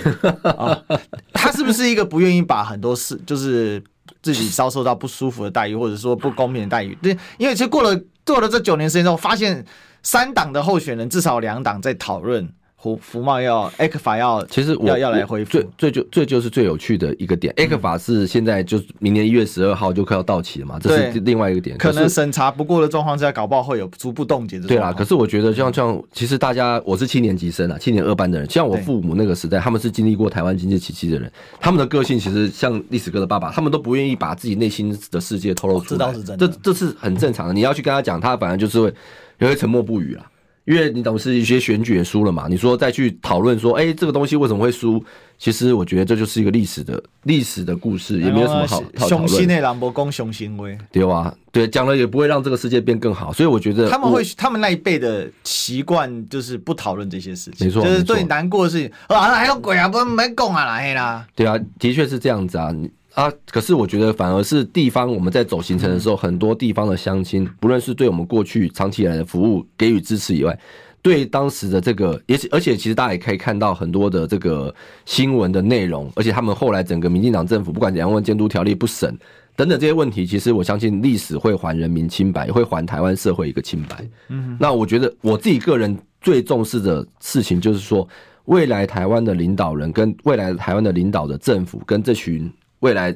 [1.58, 3.84] 是不是一个不愿意把很多事，就是
[4.22, 6.96] 自己遭受到不舒服的待遇，或者说不公平的待遇？
[7.02, 9.66] 对，因为其实过了过了这九年时间之后，发现
[10.04, 12.48] 三党的候选人至少两党在讨论。
[12.80, 17.52] 服服贸要 ECFA 要，其实我要要来恢复，最最就这就是最有趣的一个点。
[17.56, 21.76] ECFA 是现在就明年一月十二号就快要到期了嘛，这是另外一个点。
[21.78, 24.68] 可能审查不过的状况下，搞不好会有逐步冻结的。
[24.68, 36.14] 对啦，可是我觉得像像，其实大家我是七年级生啊，七年二班的人，像我父母那个时代，他们是经历过台湾经济奇迹的人，他们的个性其实像历史哥的爸爸，他们都不愿意把自己内心的世界透露出来。
[36.38, 37.54] 这这这是很正常的。
[37.54, 38.94] 你要去跟他讲，他反而就是会
[39.40, 40.24] 也会沉默不语啦。
[40.68, 45.02] 因为你懂是一些选举也输了嘛，你说再去讨论说，哎，这个东西为什么会输？
[45.38, 49.10] 其实我觉得这就是一个历史的历史的故事，也没有什么好讨论。
[49.10, 51.34] 雄心的兰博公雄心威，对吧？
[51.54, 61.26] 对，讲了也不会让这个世界变更好，所以我觉得他们会，他们那一辈的习惯就是不讨论这些事情，没错，就是最难过的事情啊，还有鬼啊，不没讲啊，来啦。
[61.34, 62.74] 对啊，的确是这样子啊。
[63.18, 63.34] 啊！
[63.50, 70.56] 可是我觉得反而是地方，我们在走行程的时候，很多地方的乡亲，不论是对我们过去长期以来的服务给予支持以外，
[71.02, 74.72] 对当时的这个，也而且其实大家也可以看到很多的这个
[75.06, 79.18] 新闻的内容，而且他们后来整个民进党政府，不管怎样问监督条例不审
[79.56, 84.08] 等等这些问题，其实我相信历史会还人民清白，也会还台湾社会一个清白。
[84.28, 88.08] 嗯，那我觉得我自己个人最重视的事情，就是说
[88.46, 92.48] 未来台湾的领导人跟未来台湾的领导的政府跟这群。
[92.80, 93.16] 未来，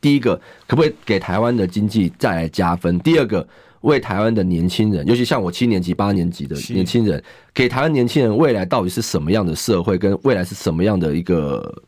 [0.00, 0.36] 第一个
[0.66, 2.98] 可不可以给台湾的经济再来加分？
[3.00, 3.46] 第二个，
[3.82, 7.22] 为台湾的年轻人，尤其像我七年级、八年级的年轻人，
[7.54, 11.82] 给台湾年轻人未来到底是什么样的社会，跟未来是什么样的一个？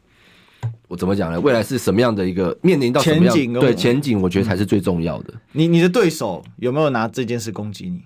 [0.87, 1.40] 我怎么讲呢？
[1.40, 3.61] 未来是什么样的一个面临到什么样前景？
[3.61, 5.35] 对前景，我觉得才是最重要的。
[5.53, 8.03] 你你的对手有没有拿这件事攻击你？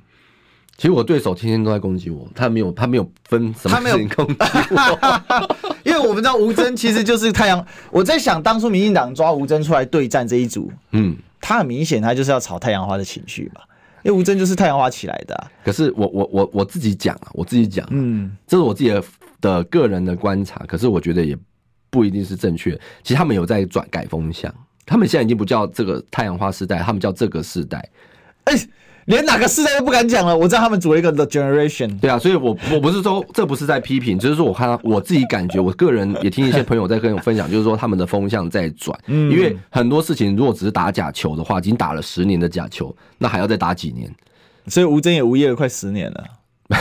[0.77, 7.67] 其实我对手天天都在攻击我，他没有他没有分什么事情攻击我， 因为我们知道吴峥其实就是太阳。
[7.91, 13.63] 我在想，当初民进党抓吴峥出来对战这一组，嗯，他很明显他就是要炒太阳花的情绪嘛？
[14.03, 15.51] 因为吴峥就是太阳花起来的、啊。
[15.65, 19.03] 可是我我我我自己讲啊，我自己讲，嗯，这是我自己的
[19.41, 21.35] 的个人的观察，可是我觉得也
[21.89, 22.79] 不一定是正确。
[23.03, 27.79] 其实他们有在转改风向，他们现在已经不叫这个太阳花时代，他们叫这个时代。
[28.45, 28.69] 哎、欸。
[29.07, 31.99] 连哪个世代都不敢讲了，我知道他们组了一个 The Generation。
[32.01, 38.99] 对啊，所以我我不是说这不是在批评，只、就是说我看到我自己感觉，我个人也听一些朋友在跟我分享，就是说他们的风向在转。
[39.07, 44.13] 嗯，因为很多事情如果只是打假球的话，已经打了十年的假球，那还要再打几年？
[44.67, 46.25] 所以吴峥也无业了快十年了。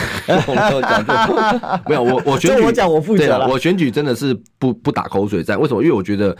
[0.48, 5.60] 我没有讲没有我我选举我讲我负责了，我选举真的是不不打口水战。
[5.60, 5.80] 为什么？
[5.80, 6.36] 因为我觉得。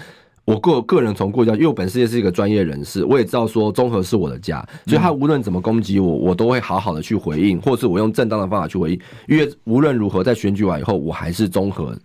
[0.47, 9.01] 我个个人从过去，因为我本身也是一个专业人士，我也知道说综合是我的家，所以他无论怎么攻击我，我都会好好的去回应，或是我用正当的方法去回应。
[9.27, 11.99] 因为无论如何，在选举完以后，我还是综合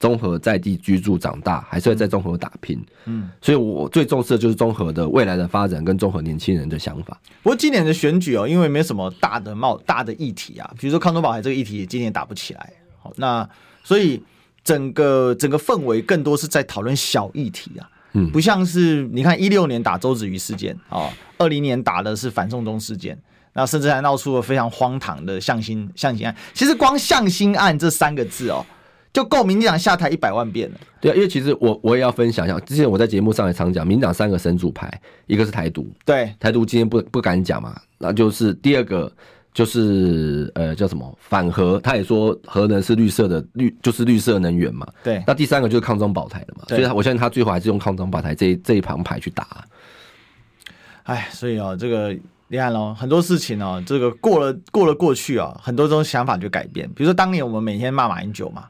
[0.00, 2.84] 综合在地居住长大，还是会在综合打拼。
[3.04, 7.16] 嗯，所以我最重视的就是综合的未来的发展跟综合年轻人的想法。
[7.44, 12.72] 不过今年的选举哦，因为没什么大的冒大的议题啊，比如说康中保台这个议题，今年打不起来。
[13.00, 13.48] 好，那
[13.84, 14.20] 所以。
[14.68, 23.18] 整个整个氛围更多是在讨论小议题啊，嗯，不像是你看一六年打周子瑜事件啊，二零年打的是反送中事件，
[23.54, 26.36] 那甚至还闹出了非常荒唐的向心向心案。
[26.52, 28.62] 其实光向心案这三个字哦，
[29.10, 30.76] 就够民进党下台一百万遍了。
[31.00, 39.10] 对啊，因为其实我我也要分享一下，之前我在节目上也常讲，民进党三个神主牌，一个是台独，对，台独今天不不敢讲嘛，那就是第二个。
[39.58, 44.86] 就是呃叫什么反核，他也说核能是绿色的绿，就是绿色能源嘛。
[45.02, 45.20] 对。
[45.26, 46.62] 那第三个就是抗中保台的嘛。
[46.68, 49.66] 所以我相信他最后还是用抗中保台这一这一盘牌去打。
[51.02, 52.16] 哎，所以哦，这个
[52.46, 56.88] 你看喽，很多事情哦，这个过了过了过去啊，很多这种想法就改变。
[56.90, 58.68] 比如说当年我们每天骂马英九嘛。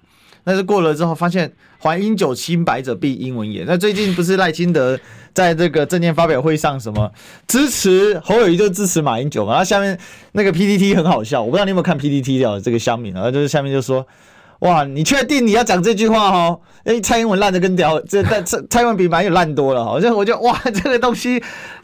[0.48, 3.64] 但是过了之后，发现怀英九亲白者必英文也。
[3.66, 4.98] 那最近不是赖清德
[5.34, 7.12] 在这个政见发表会上什么
[7.46, 9.50] 支持侯友宜就支持马英九嘛？
[9.50, 9.98] 然后下面
[10.32, 14.06] 那个 PPT 很好笑，我不知道你有没有看 PTT 的这个乡民，然后就是下面就说：
[14.60, 16.58] 哇，你确定你要讲这句话哦？
[16.84, 20.00] 哎，蔡英文烂的跟屌，这但蔡蔡英文比马英烂多了哈。
[20.00, 21.42] 就我就哇，这个东西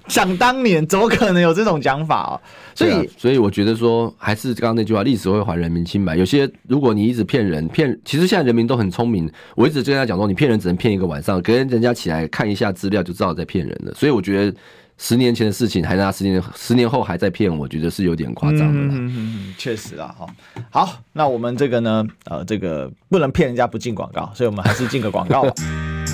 [0.09, 2.40] 想当年怎么可能有这种讲法哦？
[2.75, 6.17] 所以、啊，所以我觉得说，还是刚刚那句话，历史会还人民清白。
[6.17, 9.31] 有些如果你一直骗人，骗，其实现在人民都很聪明。
[9.55, 13.95] 我一直跟他讲说，你骗人只能骗一个晚上，隔天人家起来看一下资料就知道在骗人了。
[13.95, 14.57] 所以我觉得
[14.99, 18.67] 十年前的事情还拿十年，十年后还在骗，我觉得是有点夸张的。
[18.67, 20.27] 嗯 嗯嗯，确实啊，哈。
[20.71, 25.55] 好，那我们这个呢，呃，这个不能骗人家不进广告，所以我们还是进个广告吧。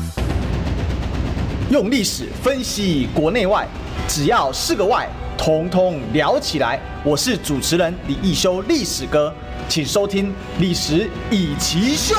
[1.71, 3.65] 用历史分析国内外，
[4.05, 5.07] 只要是个“外”。
[5.37, 6.77] 通通聊起来！
[7.01, 9.33] 我是主持人李一修，历史哥，
[9.69, 10.27] 请收听
[10.59, 12.13] 《历史一奇秀》。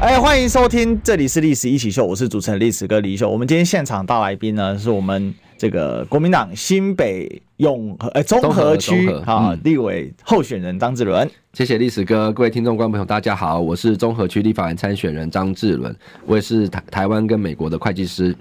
[0.00, 3.28] 哎，欢迎收听，这里是《历史一起秀》，我是主持人历史哥李一修。
[3.28, 11.28] 我们今天现场大来宾呢，是我们这个国民党新北永和呃中和区啊立委候选人张志伦。
[11.52, 15.94] 谢谢历史哥，各位听众观众朋友，大家好，我是中和区立法院参选人张志伦，
[16.24, 18.34] 我也是台台湾跟美国的会计师。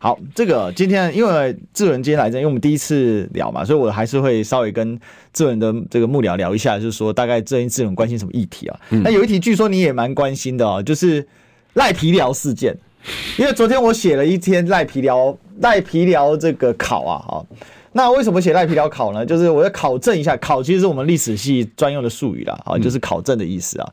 [0.00, 4.98] 好，这个今天因为志伦今天来这，因为我们第一次聊嘛，所以我还是会稍微跟
[5.32, 8.80] 志伦的这个幕僚聊一下，就是说大概最近志伦关心什么议题啊？
[8.90, 11.24] 那、嗯、有一题据说你也蛮关心的哦，就是
[11.74, 12.76] 赖皮聊事件。
[13.38, 17.46] 因为昨天我写了一天赖皮寮赖皮寮这个考啊，哈，
[17.92, 19.24] 那为什么写赖皮寮考呢？
[19.24, 23.92] 就是我要考证一下，考其实是我们历史系专用的术语啦，啊，就是考证的意思啊。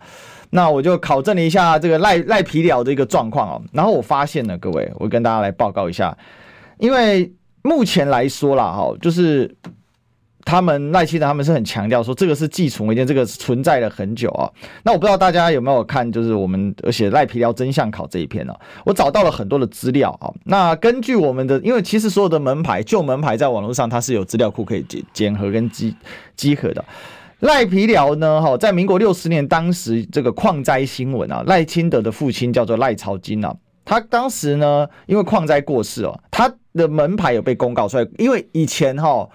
[0.54, 6.18] 那我就考证了一下这个赖赖皮寮的一个状况哦，然后我发现呢，各位，我跟大家来报告一下，
[6.78, 9.56] 因为目前来说啦，哈，就是
[10.44, 14.50] 他们赖清德他们是很强调说这个是既存文件，这个存在了很久啊。
[14.84, 18.54] 那我不知道大家有没有看，就是我们而且赖皮寮真相考这一篇呢？
[18.84, 20.32] 我找到了很多的资料啊。
[20.44, 25.96] 那根据我们的，因为其实所有的门牌旧门牌在网络上它是有资料库可以检检核跟稽
[26.36, 26.84] 稽核的。
[27.42, 28.42] 赖皮寮呢？
[28.42, 39.30] 哈，在民国六十年，当时这个矿灾新闻啊，赖清德的父亲叫做赖朝金啊，他当时呢，因为矿灾过世哦，他的门牌有被公告出来，因为以前哈。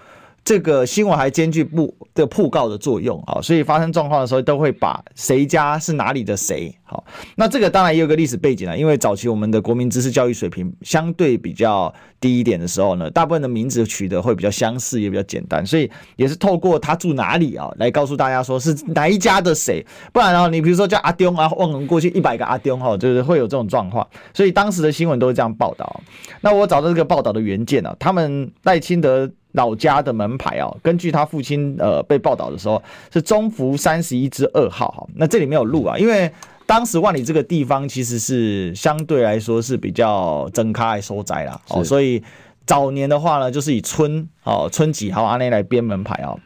[0.47, 7.03] 这个新闻还兼具布的布告的作用啊，所以发生状况的时候都会把谁家是哪里的谁好。
[7.35, 19.85] 那这个当然也有个历史背景了，因为早期我们的国民知识教育水平相对比较低一点的时候呢，大部分的名字取得会比较相似，也比较简单，所以也是透过他住哪里啊，来告诉大家说是哪一家的谁。
[20.13, 24.07] 不然啊，你比如说叫阿丢啊，忘了过去一百个阿丢哈，就是会有这种状况。
[24.33, 26.01] 所以当时的新闻都是这样报道。
[26.39, 29.29] 那我找到这个报道的原件啊，他们赖清德。
[29.53, 32.81] 老家的门牌哦，根据他父亲呃被报道的时候
[33.11, 36.31] 是中福三十一之二号哈，那这里没有路啊，因为
[36.65, 42.21] 当时万里这个地方其实是相对来说是比较整开收窄啦哦，所以
[42.65, 46.37] 早年的话呢，就是以村哦村几号阿内来编门牌哦，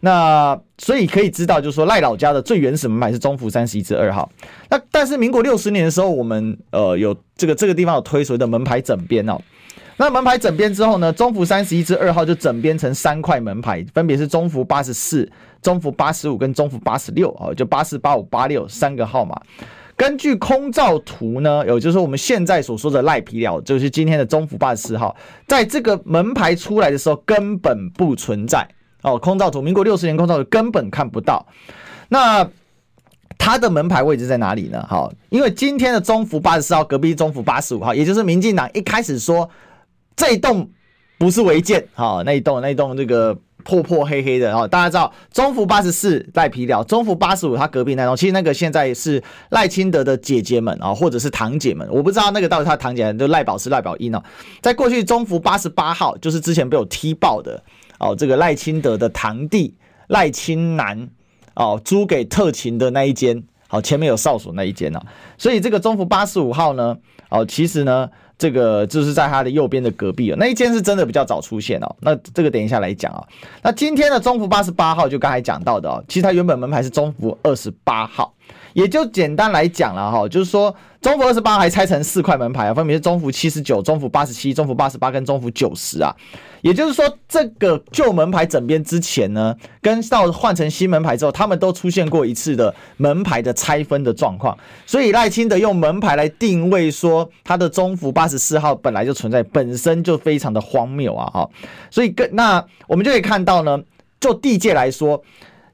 [0.00, 4.28] 那所以可以知道就是说赖老家的最原始门牌是中福三十一之二号，
[4.70, 9.38] 那但是民国六十年的时候，我们呃有这个这个地方有推所谓的门牌整编哦。
[10.00, 15.28] 那门牌整编之后呢，中福三十一之二号就整编成三块门牌，分别是中福八十四、
[15.60, 19.36] 中福八十五跟中福八十六啊，就八四、八五、八六三个号码。
[19.96, 25.16] 根据空照图呢，有就是我们现在所说的赖皮寮，就是今天的中福八十四号，
[25.48, 28.64] 在这个门牌出来的时候根本不存在
[29.02, 29.18] 哦。
[29.18, 31.44] 空照图，民国六十年空照图根本看不到。
[32.08, 32.48] 那
[33.36, 34.86] 它的门牌位置在哪里呢？
[34.88, 39.50] 好，因为今天的中福八十四号隔壁中福八十五号，也就是民进党一开始说。
[40.18, 40.68] 这一栋
[41.16, 54.20] 不是违建，好，那一栋那一栋这个破破黑黑的，大家知道中福八十四赖皮寮，中福八十五他隔壁那栋，其实那个现在是赖清德的姐姐们啊，或者是堂姐们，我不知道那个到底他堂姐，就赖宝是赖宝英哦，
[54.60, 57.62] 在过去中福八十八号就是之前被我踢爆的
[58.00, 59.76] 哦，这个赖清德的堂弟
[60.08, 61.08] 赖清南
[61.54, 65.00] 哦，租给特勤的那一间，好，前面有哨所那一间呢，
[65.36, 66.96] 所以这个中福八十五号呢，
[67.28, 68.10] 哦，其实呢。
[68.38, 71.96] 这个就是在他的右边的隔壁了，那一间是真的比较早出现哦。
[72.00, 73.22] 那这个等一下来讲啊。
[73.62, 78.32] 那今天的中福八十八号就刚才讲到的哦，其实它原本门牌是中福二十八号，
[78.72, 80.74] 也就简单来讲了哈，就是说。
[81.00, 86.12] 中福二十八还拆成四块门牌啊，分别是中福七十九、中福八十七、中福八十八跟中福九十啊。
[86.60, 94.58] 也就是说，这个旧门牌整编之前呢，跟到换成新门牌之后，他们都出现过一次的门牌的拆分的状况。
[94.84, 101.30] 所以赖清德用门牌来定位说他的中福八十四号本来就存在，本身就非常的荒谬啊！
[101.32, 101.48] 哈，
[101.92, 103.78] 所以跟那我们就可以看到呢，
[104.18, 105.22] 就地界来说，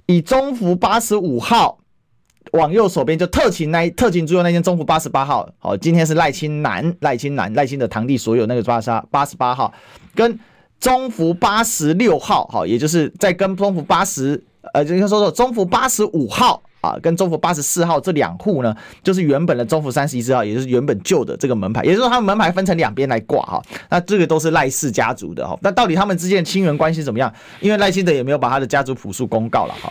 [0.05, 1.79] 以中福八十五号。
[2.53, 9.73] 往右手边就特勤那特勤住的那间中福八十八号，好，今天是赖清南赖清南赖清的堂弟所有那个八十八十八号，
[10.15, 10.39] 跟
[10.79, 14.43] 中福八十六号，好，也就是在跟中福八十
[14.73, 16.63] 呃，就应该说说中福八十五号。
[16.85, 23.63] 啊，跟中福八十四号这两户呢，就是原本的中福三十一之号，也就是原本旧的这个门牌，也就是说他们门牌分成两边来挂哈。
[23.89, 25.59] 那这个都是赖氏家族的哈。
[25.63, 27.33] 那到底他们之间的亲缘关系怎么样？
[27.61, 29.91] 因为赖清德也没有把他的家族谱数公告了哈。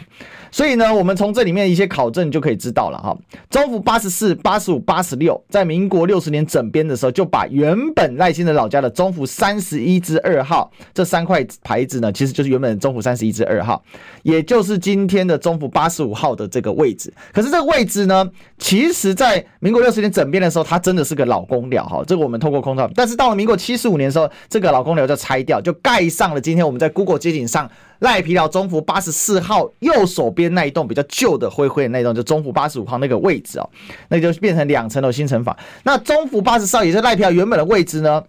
[0.51, 3.17] 所以呢，我们从这里面一些考证就可以知道了哈。
[3.49, 13.83] 中福八十四、八十五、八十六，在民国六十年整编的时候，就把原本赖清德老家的中福三十一之二号这三块牌子呢，其实就是原本中福三十一之二号，
[14.21, 16.82] 也就是今天的中福八十五号的这个位。
[16.84, 22.03] 位置，可是这个位置呢，其实，在民国六十年整编的时候，它真的是个老公寮哈。
[22.05, 27.69] 这个我们透过空照，但是到了民国七十五年的时候，这个老公寮就拆掉，就盖上了今天我们在 Google 街景上
[27.99, 33.69] 赖皮寮中福八十四号右手边那一栋比较旧的灰灰的那一栋，就中福八十五号那个位置哦，
[34.09, 35.55] 那就变成两层楼新城房。
[35.84, 38.21] 那中福八十四号也是赖皮寮原本的位置呢，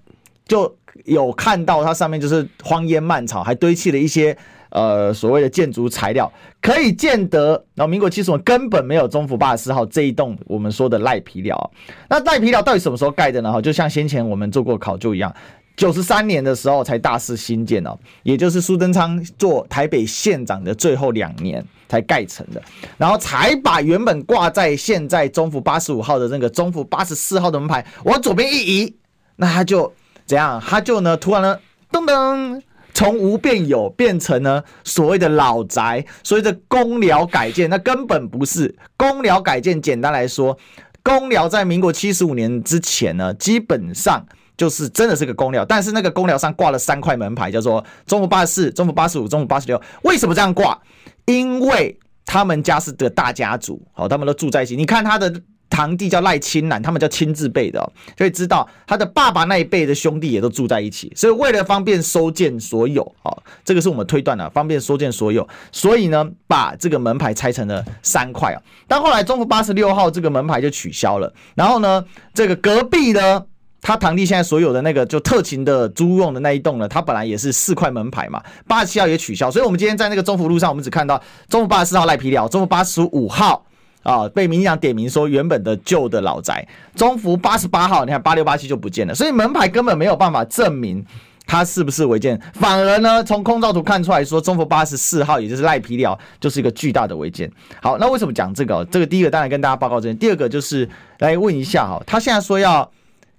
[0.47, 0.73] 就
[1.05, 4.37] 有看到它上面就是荒烟蔓草，还堆砌了一些。
[4.75, 11.71] 呃，所谓的建筑材料可以见得，然后民国七十五根本没有中福八十四号这一栋我们说的赖皮寮。
[12.09, 13.53] 那赖皮寮到底什么时候盖的呢？
[13.53, 15.33] 哈，就像先前我们做过考究一样，
[15.77, 22.61] 九十三年的时候才大肆新建哦，也就是苏贞昌做台北县长的最后两年才盖成的，
[22.99, 28.97] 然后才把原本挂在现在中福八十五号的那个中福八十四号的门牌往左边一移，
[29.37, 29.93] 那他就
[30.27, 30.61] 怎样？
[30.61, 31.61] 他就呢，突然呢，
[31.93, 32.61] 噔噔。
[32.95, 39.83] 从无变有，变成呢所谓的老宅，所谓的公寮改建，那根本不是公寮改建。
[39.83, 40.57] 简单来说，
[41.03, 44.25] 公寮在民国七十五年之前呢，基本上
[44.57, 49.83] 就是真的是个公寮，但是那个公寮上挂了三块门牌，叫做中福八十四、中福八十五、中福八十六。
[50.05, 50.81] 为什么这样挂？
[51.27, 54.77] 因为他们家是个大家族，好，他们都住在一起。
[54.77, 55.43] 你看他的。
[55.75, 68.63] 堂弟叫赖清南，他们叫亲字辈的哦，所以知道他的爸爸那一辈的兄弟也都住在一起，所以为了方便收件所有，哦，这个是我们推断的，方便收件所有，所以呢，把这个门牌拆成了三块啊。
[68.87, 73.45] 但后来中福八十六号这个门牌就取消了，然后呢，这个隔壁呢。
[73.87, 83.67] 他堂弟现在所有的那个就特勤的租用的那一栋呢，他本来也是四块门牌嘛，八十七号也取消，所以我们今天在那个中福路上，我们只看到中福八十四号赖皮寮，中福八十五号
[84.05, 91.05] 啊被民进党点名说原本的旧的老宅，中福八十八号你看八六八七就不见了，所以门牌根本没有办法证明
[91.45, 97.51] 它是不是违建，反而呢从空照图看出来说中福八十四号也就是赖皮寮就是一个巨大的违建。
[97.83, 98.85] 好，那为什么讲这个？
[98.85, 100.89] 这个第一个当然跟大家报告这边，第二个就是
[101.19, 102.89] 来问一下哈，他现在说要。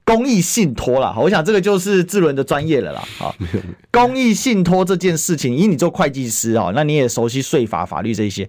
[0.07, 3.03] 公益信托啦，我想这个就是智伦的专业了啦。
[3.17, 3.35] 好，
[3.91, 8.47] 公益信托这件事情，以你做会计师哦，那你也熟悉税法、法律这些，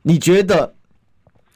[0.00, 0.72] 你觉得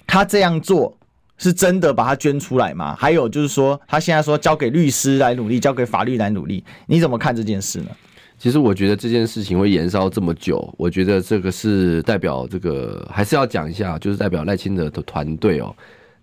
[0.09, 0.93] 他这样做
[1.37, 2.97] 是真的把它捐出来吗？
[2.99, 7.91] 还有就是说，他现在说交给律师来努力，交给法律来努力，你怎么看这件事呢？
[8.39, 15.75] 其实我觉得这件事情会延烧这么久，我觉得这个是代表这个还是要讲一下，就是代表赖清德的团队哦。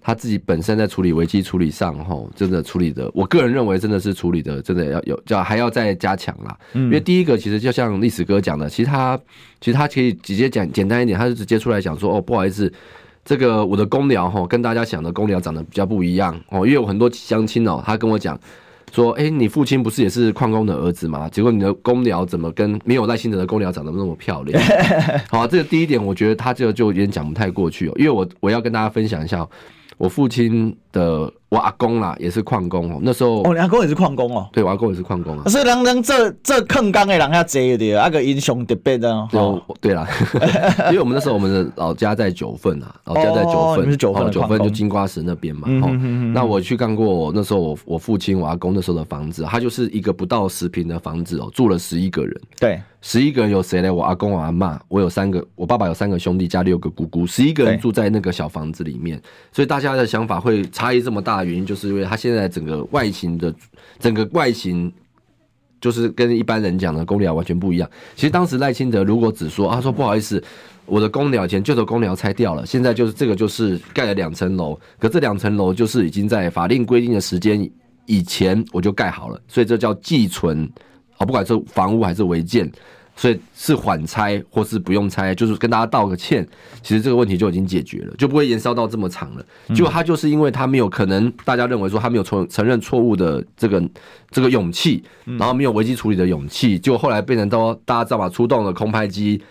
[0.01, 6.55] 他自己本身在处理危机处理上，吼，真的处理的，我个人认为真的是处理的，真的要有叫还要再加强啦。
[6.73, 9.19] 因为第一个，其实就像历史哥讲的，其实他
[9.59, 12.71] 其实他可以直接讲简单一点，他就直接出来讲说，哦，不好意思，
[13.25, 18.39] 这个我的公寮吼跟大家想的公寮长得比较不一样哦，因为我很多乡亲哦，他跟我讲
[18.93, 21.27] 说，哎，你父亲不是也是矿工的儿子吗？
[21.29, 24.61] 结果你的公寮怎么跟没有赖清德的公寮长得那么漂亮？
[25.29, 29.45] 好，这个第一点，我觉得他这个就有点讲不太过去哦，因为我我要跟大家分享一下。
[29.97, 31.31] 我父亲的。
[31.47, 32.99] 我阿公啦，也是矿工哦。
[33.01, 34.49] 那时候，哦，你阿公也是矿工哦。
[34.51, 35.45] 对，我阿公也是矿工啊。
[35.47, 39.63] 所以人人这这坑工的人较济的，那个英雄特别的哦。
[39.79, 40.05] 对啦，
[40.91, 45.65] 因为我们那时候我们的老家在九份啊，老家在九份，是九份，九份就金瓜石那边嘛。
[45.81, 45.87] 哦，
[46.33, 52.41] 那我去看过那时候我我父亲我阿公那时候的房子，他就是一个不到十平的房子哦，住了十一个人。
[52.59, 53.93] 对，十一个人有谁呢？
[53.93, 59.21] 我阿公、我阿妈，我有三个，我爸爸有三个兄弟加六个姑姑，十一个人住在那个小房子里面。
[59.51, 62.15] 所以大家的想法会差异这么大的原因，就是因为他。
[62.15, 63.53] 现在整个外形的
[63.99, 64.91] 整个外形，
[65.79, 67.87] 就是跟一般人讲的公鸟完全不一样。
[68.15, 70.43] 其实当时赖清德如果只说啊，说不好意思，
[70.87, 77.69] 我的公寮以前旧的公鸟拆掉了，现在就是这个就是盖了两层楼，可这两层楼就是已经在法令规定的时间
[78.07, 80.67] 以前我就盖好了，所以这叫寄存
[81.17, 82.71] 啊，不管是房屋还是违建。
[83.17, 86.45] 所以是缓拆或是不用拆，就是跟大家道个歉，
[86.83, 89.45] 其实这个问题就已经解决了，就不会延烧到这么长了。
[89.73, 93.81] 结果他就是因为他没有可能，大家认为说他没有承承认错误的这个
[94.31, 99.41] 这个勇气，然后没有危机处理的勇气，就后来变成都大家知道吧，出动了空拍机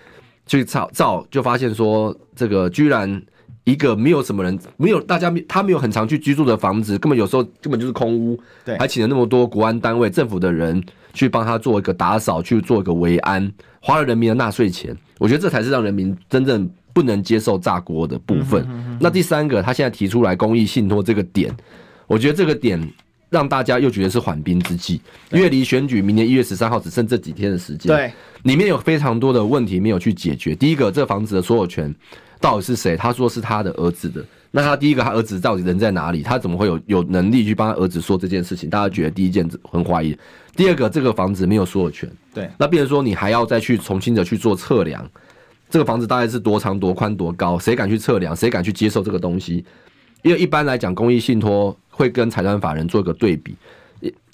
[0.47, 3.23] 去照照，就发现说这个居然
[3.65, 10.85] 一个没有什么人，没有大家他没有很常去居住的房子，根本有时候根本就是空屋，对，还请了那么多国安单位、政府的人。
[11.15, 13.51] 去帮他做一个打扫，去做一个维安，
[13.81, 18.67] 花了人民的纳税钱，我觉得这才是让人民真正不能接受炸锅的部分。
[19.01, 21.51] 那第三个，他现在提出来公益信托这个点，
[22.07, 22.79] 我觉得这个点
[23.31, 25.01] 让大家又觉得是缓兵之计，
[25.31, 28.13] 因为离选举明年一月十三号只剩这几天的时间，对，
[28.43, 30.55] 里面有非常多的问题没有去解决。
[30.55, 31.95] 第一个，这房子的所有权
[32.41, 32.97] 到底是谁？
[32.97, 34.25] 他说是他的儿子的。
[34.57, 36.23] 那他第一个，他儿子到底人在哪里？
[36.23, 38.71] 他怎么会有有能力去帮他儿子说这件事情？
[38.71, 40.17] 大家觉得第一件很怀疑。
[40.57, 42.49] 第二个，这个房子没有所有权，对。
[42.59, 45.05] 那变成说你还要再去重新的去做测量，
[45.69, 47.59] 这个房子大概是多长、多宽、多高？
[47.59, 48.35] 谁敢去测量？
[48.35, 49.65] 谁敢去接受这个东西？
[50.23, 53.57] 因为一般来讲，公益信托会跟财团法人做一个对比。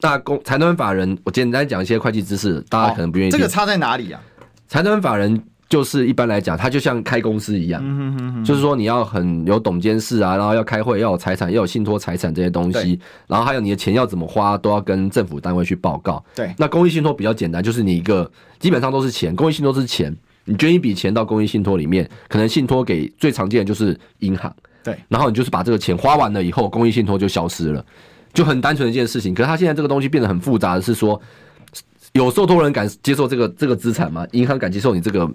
[0.01, 3.31] 那公财团法人，我简单讲一些会计知识，大家可能不愿意。
[3.31, 4.21] 这个差在哪里啊？
[4.69, 5.43] 财团法人。
[5.71, 12.99] 就是一般来讲，它就像开公司一样，就是说你要很有董监事啊，然后要开会，要有财产，要有信托财产这些东西，
[13.29, 16.23] 然后还有你的钱要怎么花，都要跟政府单位去报告。
[16.35, 20.13] 对，那公益信托比较简单，就是你一个基本上都是钱，公益信托是钱，
[20.45, 24.53] 你捐一笔钱到公益信托里面，可能信托给最常见的就是银行，
[24.83, 27.87] 对，然后你就是把这个钱花完了以后，公益信托就消失了，
[28.33, 29.33] 就很单纯的一件事情。
[29.33, 31.23] 可是它现在这个东西变得很复杂的是说，
[32.15, 34.27] 有受托人敢接受这个这个资产吗？
[34.33, 35.31] 银行敢接受你这个？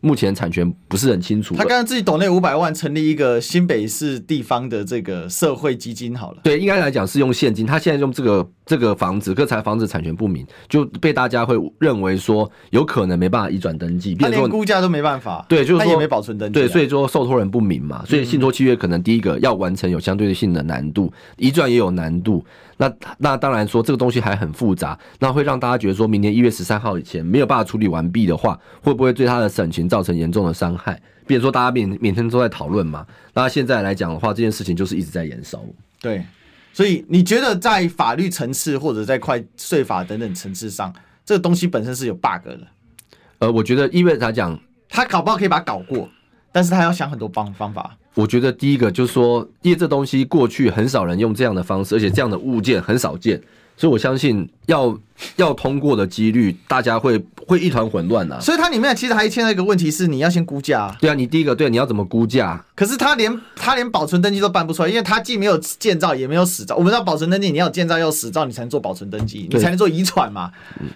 [0.00, 1.54] 目前产权不是很清楚。
[1.54, 6.40] 他刚刚自己懂那五百万成立一个新北市地方的这个社会基金好了。
[6.42, 7.66] 对，应该来讲是用现金。
[7.66, 15.46] 他现在用这个这个房子，可才房子产权不明，就被大家会认为说有可能没办法移转登记，变成估价都没办法。
[15.48, 16.58] 对，就是说他也没保存登记。
[16.58, 22.44] 对，所以说受托人不明嘛，所以信托契约可能第一个要完成有相对性的难度，移转也有难度。
[22.78, 31.00] 那那当然说这个东西还很复杂，那会让大家觉得说明年一月十三号以前没有办法处理完毕的话，会不会对他的省情造成严重的伤害？
[31.26, 33.06] 比如说大家每每天都在讨论嘛。
[33.32, 35.62] 那现在来讲的话，这件事情就是一直在延烧。
[36.00, 36.22] 对，
[36.76, 40.92] 所以你觉得在法律层次或者在快税法等等层次上，
[41.24, 42.60] 这个东西本身是有 bug 的？
[43.38, 46.06] 呃，我觉得因为他讲，他搞不好可以把它搞过，
[46.52, 47.96] 但是他要想很多方方法。
[48.12, 53.40] 我觉得第一个就是说，因为这东西过去很少人用这样的方式，而且这样的物件很少见。
[53.76, 54.98] 所以，我相信要
[55.36, 58.40] 要通过的几率，大家会会一团混乱呐。
[58.40, 60.96] 所以，它里面其实还牵到一个问题是，你要先估价。
[60.98, 62.64] 对啊，你第一个对，你要怎么估价？
[62.74, 66.74] 可是他连他连保存登记都办不出来，因为他既没有建造，也没有死照。
[66.74, 70.50] 我们知道保存登记，你要有建造，要死照，你才能做保存登记，你才能做遗转嘛。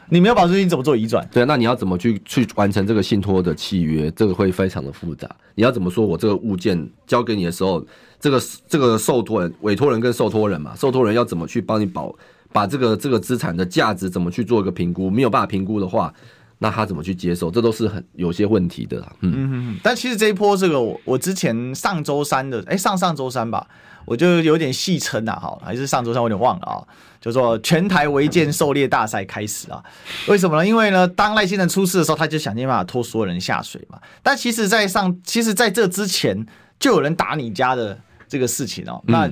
[0.08, 1.28] 你没有保存登记，你怎么做遗转？
[1.30, 4.10] 对啊，那你要怎么去去完成这个信托的契约？
[4.12, 5.28] 这个会非常的复杂。
[5.54, 7.84] 你要怎么说我这个物件交给你的时候，
[8.18, 12.14] 这个这个受托人、委托人跟受托人嘛，受托人要怎么去帮你保？
[12.52, 15.10] 把这个这个资产的价值怎么去做一个评估？
[15.10, 16.12] 没有办法评估的话，
[16.58, 17.50] 那他怎么去接受？
[17.50, 18.98] 这都是很有些问题的。
[19.20, 19.80] 嗯嗯嗯。
[19.82, 23.66] 但其实这一波这个，我我之前上周三的，哎，上上周三吧，
[24.04, 26.82] 我就有点戏称啊，哈，还是上周三，我有点忘了啊。
[27.20, 29.82] 就说全台违建狩猎大赛开始啊？
[30.26, 30.66] 为什么呢？
[30.66, 33.98] 因为呢，当赖先生出事的时候，他就想尽办法拖所有人下水嘛。
[34.22, 36.46] 但其实，在上，其实在这之前，
[36.78, 39.02] 就有人打你家的这个事情哦。
[39.06, 39.30] 那。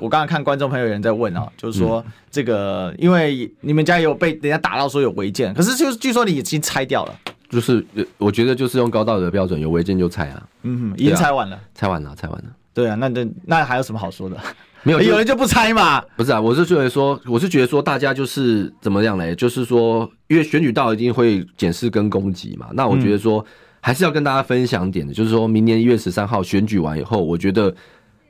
[0.00, 7.14] 我刚刚看观众朋友有人在问啊，就是说这个，因为你们家有被人家打到说有违建，可是就是据说你已经拆掉了，
[7.48, 7.84] 就是
[8.16, 12.44] 我觉得就是用高道德标准，有违建就拆啊，嗯，已经拆完了，拆完了，拆完了，
[12.74, 14.36] 对啊，那那那还有什么好说的？
[14.84, 16.00] 没有， 有人就不拆嘛？
[16.16, 19.34] 不是啊，我是觉得说，我是觉得说，大家就是怎么样嘞？
[19.34, 23.44] 就是说，因为选举到一定会检视跟攻击嘛，那我觉得说
[23.80, 27.74] 还是要跟大家分享点的，就是说明年一月十三号选举完以后，我觉得。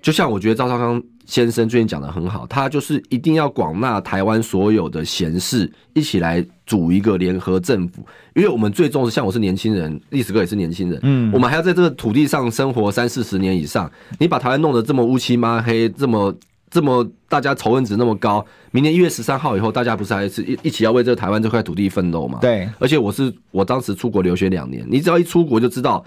[0.00, 8.02] 就像我觉得赵少康先生最近讲的很好，他就是一定要广纳台湾所有的贤士一起来组一个联合政府，
[8.34, 16.34] 因为我们最重视，像我是年轻人，历史哥也是年轻人，嗯，我们还要在这个土地上生活三四十年以上，你把台湾弄得这么乌漆抹黑，这么
[16.70, 22.38] 这么大家仇恨值那么高，明年一月十三号以后，大家不是还是一一起要为这个台湾这块土地奋斗吗？
[22.40, 26.02] 对，而且我是我当时出国留学两年，你只要一出国就知道。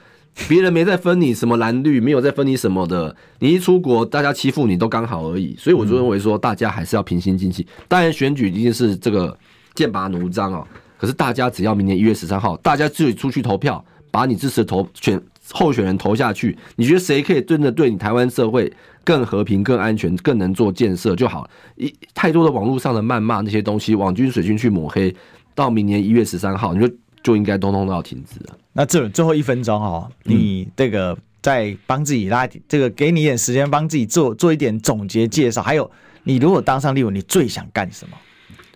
[0.48, 3.16] 别人没在分你什么蓝绿，没有在分你什么的。
[3.40, 5.56] 你一出国，大家欺负你都刚好而已。
[5.58, 7.66] 所以我就认为说，大家还是要平心静气。
[7.88, 9.38] 当然，选举一定是这个
[9.76, 10.66] 剑拔弩张哦。
[10.98, 15.22] 可是大家只要明年一月十三号，大家自己出去投票，把你支持投选
[15.52, 16.58] 候选人投下去。
[16.76, 18.72] 你觉得谁可以真的对你台湾社会
[19.04, 21.50] 更和平、更安全、更能做建设就好了。
[21.76, 25.14] 一太多的网络上的谩骂那些东西，网军水军去抹黑，
[25.54, 26.94] 到明年一月十三号，你就。
[27.24, 28.58] 就应该通通都要停止了。
[28.74, 35.62] 那这最后一分钟哦，你这个再帮自己拉这个，给你一点时间，帮自己做做一点总结介绍。
[35.62, 35.90] 还有，
[36.24, 38.18] 你如果当上立委，你最想干什么？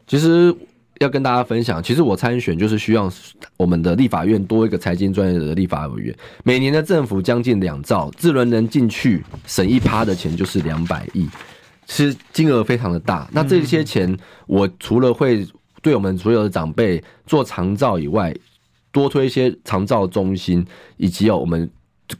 [0.05, 0.53] 其实
[0.99, 3.11] 要跟大家分享，其实我参选就是需要
[3.57, 6.15] 我们的立法院多一个财经专业的立法委员。
[6.43, 11.27] 每年的政府将近两兆，智轮能进去省一趴的钱就是两百亿，
[11.85, 13.27] 其实金额非常的大。
[13.31, 14.17] 那这些钱，
[14.47, 15.47] 我除了会。
[15.81, 18.35] 对我们所有的长辈做长照以外，
[18.95, 20.65] 多推一些长照中心，
[20.95, 21.69] 以及有我们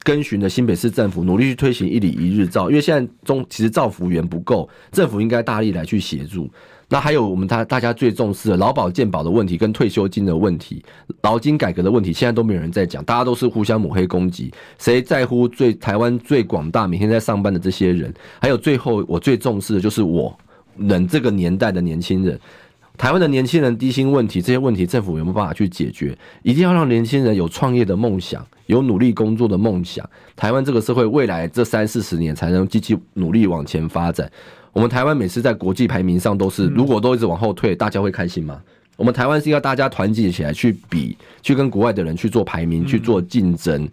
[0.04, 6.52] 跟循的新北市政府努力去推行一里一日照，因为现在中其实照服员不够，政府应该大力来去协助。
[6.90, 10.84] 那还有我们大大家最重视的劳保健保的问题跟退休金的问题，
[11.22, 18.14] 劳金改革的问题，现在都没有人在讲，大家都是互相抹黑攻击，谁在乎最台湾最广大每天在上班的这些人？
[18.42, 20.38] 还有最后我最重视的就是我
[20.76, 22.40] 们这个年代的年轻人。
[22.98, 26.18] 台湾的年轻人低薪问题，这些问题政府有没有办法去解决？
[26.44, 30.08] 一定要让年轻人有创业的梦想，有努力工作的梦想。
[30.36, 34.32] 台湾这个社会未来这三四十年才能积极努力往前发展。
[34.72, 38.62] 我们台湾每次在国际排名上都是，如果都一直往后退，大家会开心吗？
[38.98, 43.88] 我们台湾是要大家团结起来去比，去跟国外的人去做排名，去做竞争，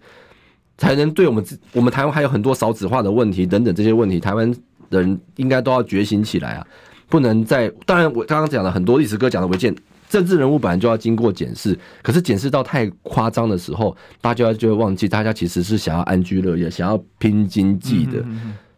[0.77, 4.53] 才能对我们我们台湾还有很多少子化的问题等等这些问题，台湾
[4.89, 6.67] 人应该都要觉醒起来啊！
[7.13, 9.71] 不能在，当然我刚刚讲了很多历史哥讲的违建，
[10.09, 18.13] 政治人物本来就要经过检视，可是检视到太夸张的时候，大家就会忘记，大家其实是想要安居乐业，想要拼经济的，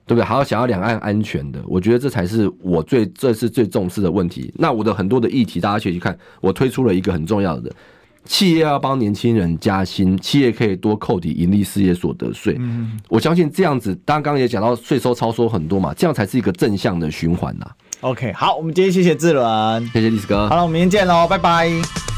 [0.06, 0.22] 对不对？
[0.22, 4.54] 还要想要两岸安全的，我觉得这才是我最这是最重视的问题。
[4.58, 7.72] 那我的很多的议题，大家去看，我推出了一个很重要的，
[8.26, 12.60] 企业要帮年轻人加薪，企业可以多扣抵盈利事业所得税。
[13.08, 17.66] 我相信这样子，刚刚也讲到税收超收很多嘛，这样才是一个正向的循环呐。
[18.06, 20.48] OK，好，我们今天谢谢志伦，谢谢历史哥。
[20.48, 22.15] 好了，我们明天见喽，拜拜。